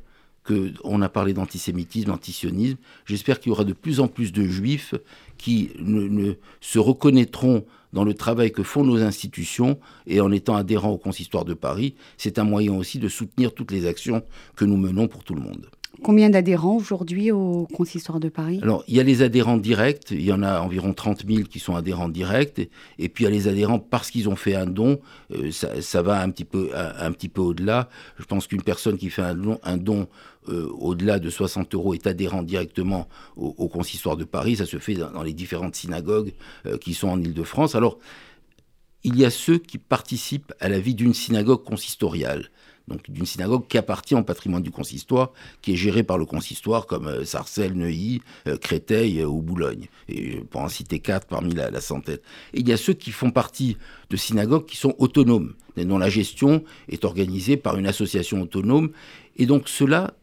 on 0.85 1.02
a 1.02 1.09
parlé 1.09 1.33
d'antisémitisme, 1.33 2.09
d'antisionisme. 2.09 2.76
J'espère 3.05 3.40
qu'il 3.40 3.50
y 3.50 3.52
aura 3.52 3.64
de 3.64 3.72
plus 3.72 4.00
en 4.00 4.09
plus 4.09 4.33
de 4.33 4.44
juifs 4.44 4.94
qui 5.38 5.70
ne, 5.79 6.35
se 6.61 6.79
reconnaîtront 6.79 7.64
dans 7.92 8.05
le 8.05 8.14
travail 8.14 8.52
que 8.52 8.62
font 8.62 8.85
nos 8.85 9.00
institutions 9.02 9.79
et 10.07 10.20
en 10.20 10.31
étant 10.33 10.57
adhérents 10.57 10.90
au 10.90 10.98
consistoire 10.98 11.44
de 11.44 11.55
Paris. 11.55 11.94
C'est 12.18 12.38
un 12.38 12.44
moyen 12.44 12.74
aussi 12.74 12.98
de 12.98 13.09
soutenir 13.09 13.55
toutes 13.55 13.70
les 13.70 13.87
actions 13.87 14.22
que 14.55 14.64
nous 14.64 14.76
menons 14.76 15.09
pour 15.09 15.24
tout 15.24 15.35
le 15.35 15.40
monde. 15.40 15.68
Combien 16.03 16.31
d'adhérents 16.31 16.77
aujourd'hui 16.77 17.31
au 17.31 17.67
Consistoire 17.75 18.21
de 18.21 18.29
Paris? 18.29 18.61
Alors, 18.63 18.85
il 18.89 18.97
y 18.97 19.01
a 19.01 19.03
les 19.03 19.23
adhérents 19.23 19.57
directs, 19.57 20.11
il 20.11 20.23
y 20.23 20.33
en 20.33 20.43
a 20.43 20.61
environ 20.61 20.93
30 20.93 21.27
000 21.27 21.45
qui 21.45 21.59
sont 21.59 21.75
adhérents 21.75 22.09
directs, 22.09 22.69
et, 22.99 23.09
puis 23.09 23.25
il 23.25 23.27
y 23.27 23.31
a 23.31 23.31
les 23.31 23.49
adhérents 23.49 23.79
parce 23.79 24.11
qu'ils 24.11 24.29
ont 24.29 24.37
fait 24.37 24.55
un 24.55 24.67
don, 24.67 25.01
euh, 25.33 25.51
ça, 25.51 26.03
va 26.03 26.21
un 26.21 26.31
petit 26.31 26.45
peu, 26.45 26.71
un, 26.75 27.13
peu 27.13 27.41
au-delà. 27.41 27.89
Je 28.19 28.25
pense 28.25 28.47
qu'une 28.47 28.63
personne 28.63 28.99
qui 28.99 29.11
fait 29.11 29.23
un 29.23 29.35
don, 29.35 29.59
un 29.63 29.77
don 29.77 30.09
euh, 30.49 30.69
au-delà 30.79 31.19
de 31.19 31.31
60 31.31 31.75
euros 31.75 31.95
est 31.95 32.07
adhérent 32.07 32.43
directement 32.43 33.09
au, 33.37 33.69
Consistoire 33.69 34.17
de 34.17 34.25
Paris, 34.25 34.57
ça 34.57 34.67
se 34.67 34.79
fait 34.79 34.95
dans, 34.95 35.23
les 35.23 35.33
différentes 35.33 35.75
synagogues 35.75 36.33
euh, 36.67 36.79
qui 36.79 36.95
sont 36.95 37.09
en 37.09 37.21
Ile-de-France. 37.21 37.75
Alors, 37.75 37.99
il 39.05 39.19
y 39.19 39.25
a 39.25 39.31
ceux 39.31 39.59
qui 39.59 39.79
participent 39.79 40.53
à 40.61 40.69
la 40.69 40.81
vie 40.81 40.95
d'une 40.95 41.15
synagogue 41.15 41.63
consistoriale 41.63 42.51
donc 42.88 43.11
d'une 43.11 43.27
synagogue 43.27 43.66
qui 43.66 43.79
appartient 43.79 44.14
au 44.14 44.22
patrimoine 44.22 44.62
du 44.62 44.70
consistoire, 44.70 45.33
qui 45.62 45.72
est 45.72 45.77
géré 45.77 46.03
par 46.03 46.18
le 46.18 46.25
consistoire 46.25 46.87
comme 46.87 47.09
euh, 47.09 47.25
Sarcelles, 47.25 47.75
Neuilly, 47.75 48.22
euh, 48.46 48.57
Créteil 48.57 49.20
euh, 49.20 49.27
ou 49.27 49.42
Boulogne, 49.42 49.88
et 50.09 50.40
pour 50.51 50.61
en 50.61 50.68
citer 50.68 51.01
quatre 51.01 51.27
parmi 51.27 51.55
la, 51.55 51.81
centaine. 51.81 52.18
Et 52.55 52.61
il 52.61 52.68
y 52.68 52.72
a 52.72 52.77
ceux 52.77 52.94
qui 52.94 53.11
font 53.11 53.31
partie 53.31 53.77
de 54.11 54.16
synagogues 54.16 54.66
qui 54.66 54.77
sont 54.77 54.94
autonomes, 54.99 55.55
dont 55.77 55.99
la 55.99 56.09
gestion 56.09 56.64
est 56.88 57.05
organisée 57.05 57.57
par 57.57 57.77
une 57.77 57.87
association 57.87 58.40
autonome, 58.42 58.92
et 59.37 59.46
donc 59.46 59.68
cela 59.68 60.14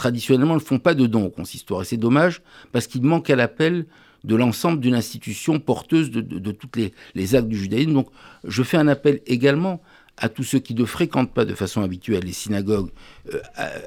traditionnellement, 0.00 0.54
ne 0.54 0.60
font 0.60 0.78
pas 0.78 0.94
de 0.94 1.06
dons 1.06 1.26
au 1.26 1.30
consistoire. 1.30 1.82
Et 1.82 1.84
c'est 1.84 1.98
dommage 1.98 2.40
parce 2.72 2.86
qu'il 2.86 3.02
manque 3.02 3.28
à 3.28 3.36
l'appel 3.36 3.86
de 4.24 4.34
l'ensemble 4.34 4.80
d'une 4.80 4.94
institution 4.94 5.60
porteuse 5.60 6.10
de, 6.10 6.20
de, 6.20 6.52
toutes 6.52 6.76
les, 7.14 7.34
actes 7.34 7.48
du 7.48 7.58
judaïsme. 7.58 7.92
Donc 7.92 8.08
je 8.44 8.62
fais 8.62 8.78
un 8.78 8.88
appel 8.88 9.20
également 9.26 9.82
à 10.20 10.28
tous 10.28 10.44
ceux 10.44 10.58
qui 10.58 10.74
ne 10.74 10.84
fréquentent 10.84 11.32
pas 11.32 11.44
de 11.44 11.54
façon 11.54 11.82
habituelle 11.82 12.24
les 12.24 12.32
synagogues 12.32 12.90
euh, 13.32 13.40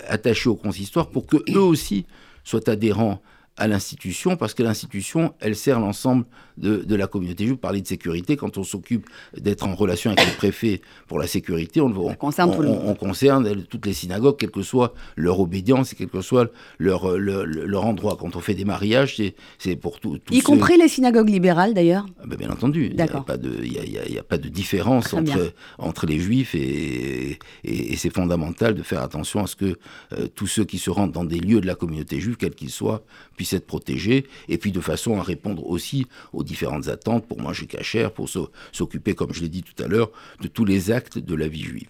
attachées 0.07 0.49
au 0.49 0.55
consistoire 0.55 1.09
pour 1.09 1.25
que 1.27 1.37
eux 1.49 1.61
aussi 1.61 2.05
soient 2.43 2.67
adhérents 2.69 3.21
à 3.55 3.67
l'institution, 3.67 4.35
parce 4.35 4.55
que 4.55 4.63
l'institution, 4.63 5.35
elle 5.39 5.55
sert 5.55 5.79
l'ensemble 5.79 6.25
de, 6.57 6.95
la 6.95 7.07
communauté. 7.07 7.45
Je 7.45 7.51
vous 7.51 7.57
parlais 7.57 7.81
de 7.81 7.87
sécurité, 7.87 8.35
quand 8.37 8.57
on 8.57 8.63
s'occupe 8.63 9.07
d'être 9.37 9.65
en 9.65 9.75
relation 9.75 10.11
avec 10.11 10.25
le 10.25 10.35
préfet 10.35 10.81
pour 11.07 11.19
la 11.19 11.27
sécurité, 11.27 11.81
on, 11.81 11.91
concerne, 12.15 12.51
on, 12.51 12.93
concerne 12.95 13.63
toutes 13.63 13.85
les 13.85 13.93
synagogues, 13.93 14.37
quelle 14.37 14.51
que 14.51 14.61
soit 14.61 14.93
leur 15.15 15.39
obédience 15.39 15.93
et 15.93 15.95
quel 15.95 16.09
que 16.09 16.21
soit 16.21 16.51
leur, 16.79 17.17
leur, 17.17 17.85
endroit. 17.85 18.17
Quand 18.19 18.35
on 18.35 18.39
fait 18.39 18.53
des 18.53 18.65
mariages, 18.65 19.21
c'est 19.57 19.75
pour 19.75 19.99
tout. 19.99 20.19
y 20.31 20.41
compris 20.41 20.77
les 20.77 20.87
synagogues 20.87 21.29
libérales, 21.29 21.73
d'ailleurs 21.73 22.05
ah 22.19 22.25
ben, 22.27 22.37
Bien 22.37 22.49
entendu. 22.49 22.87
Il 22.89 22.95
n'y 22.95 23.01
a, 23.01 23.07
pas 23.07 23.37
de, 23.37 23.63
y 23.63 24.17
a, 24.17 24.23
pas 24.23 24.37
de 24.37 24.49
différence 24.49 25.13
entre, 25.13 25.53
entre 25.77 26.05
les 26.05 26.19
juifs 26.19 26.55
et, 26.55 27.39
et, 27.63 27.95
c'est 27.95 28.09
fondamental 28.09 28.75
de 28.75 28.83
faire 28.83 29.01
attention 29.01 29.43
à 29.43 29.47
ce 29.47 29.55
que 29.55 29.77
euh, 30.13 30.27
tous 30.33 30.47
ceux 30.47 30.65
qui 30.65 30.77
se 30.77 30.89
rendent 30.89 31.11
dans 31.11 31.23
des 31.23 31.39
lieux 31.39 31.61
de 31.61 31.67
la 31.67 31.75
communauté 31.75 32.19
juive, 32.19 32.37
quels 32.37 32.55
qu'ils 32.55 32.69
soient, 32.69 33.03
puissent 33.35 33.53
être 33.53 33.65
protégés, 33.65 34.25
et 34.49 34.57
puis 34.57 34.71
de 34.71 34.81
façon 34.81 35.17
à 35.19 35.23
répondre 35.23 35.65
aussi 35.65 36.05
aux 36.33 36.42
différentes 36.43 36.87
attentes 36.87 37.25
pour 37.27 37.41
manger 37.41 37.65
cachère, 37.65 38.11
pour 38.11 38.29
s'occuper, 38.71 39.15
comme 39.15 39.33
je 39.33 39.41
l'ai 39.41 39.49
dit 39.49 39.63
tout 39.63 39.81
à 39.83 39.87
l'heure, 39.87 40.11
de 40.41 40.47
tous 40.47 40.65
les 40.65 40.91
actes 40.91 41.17
de 41.17 41.35
la 41.35 41.47
vie 41.47 41.63
juive. 41.63 41.89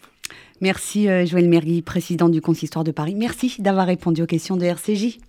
Merci 0.61 1.09
euh, 1.09 1.25
Joël 1.25 1.49
Mergui, 1.49 1.81
président 1.81 2.29
du 2.29 2.39
Consistoire 2.39 2.83
de 2.83 2.91
Paris. 2.91 3.15
Merci 3.15 3.55
d'avoir 3.59 3.85
répondu 3.85 4.21
aux 4.21 4.25
questions 4.25 4.55
de 4.55 4.63
RCJ. 4.63 5.19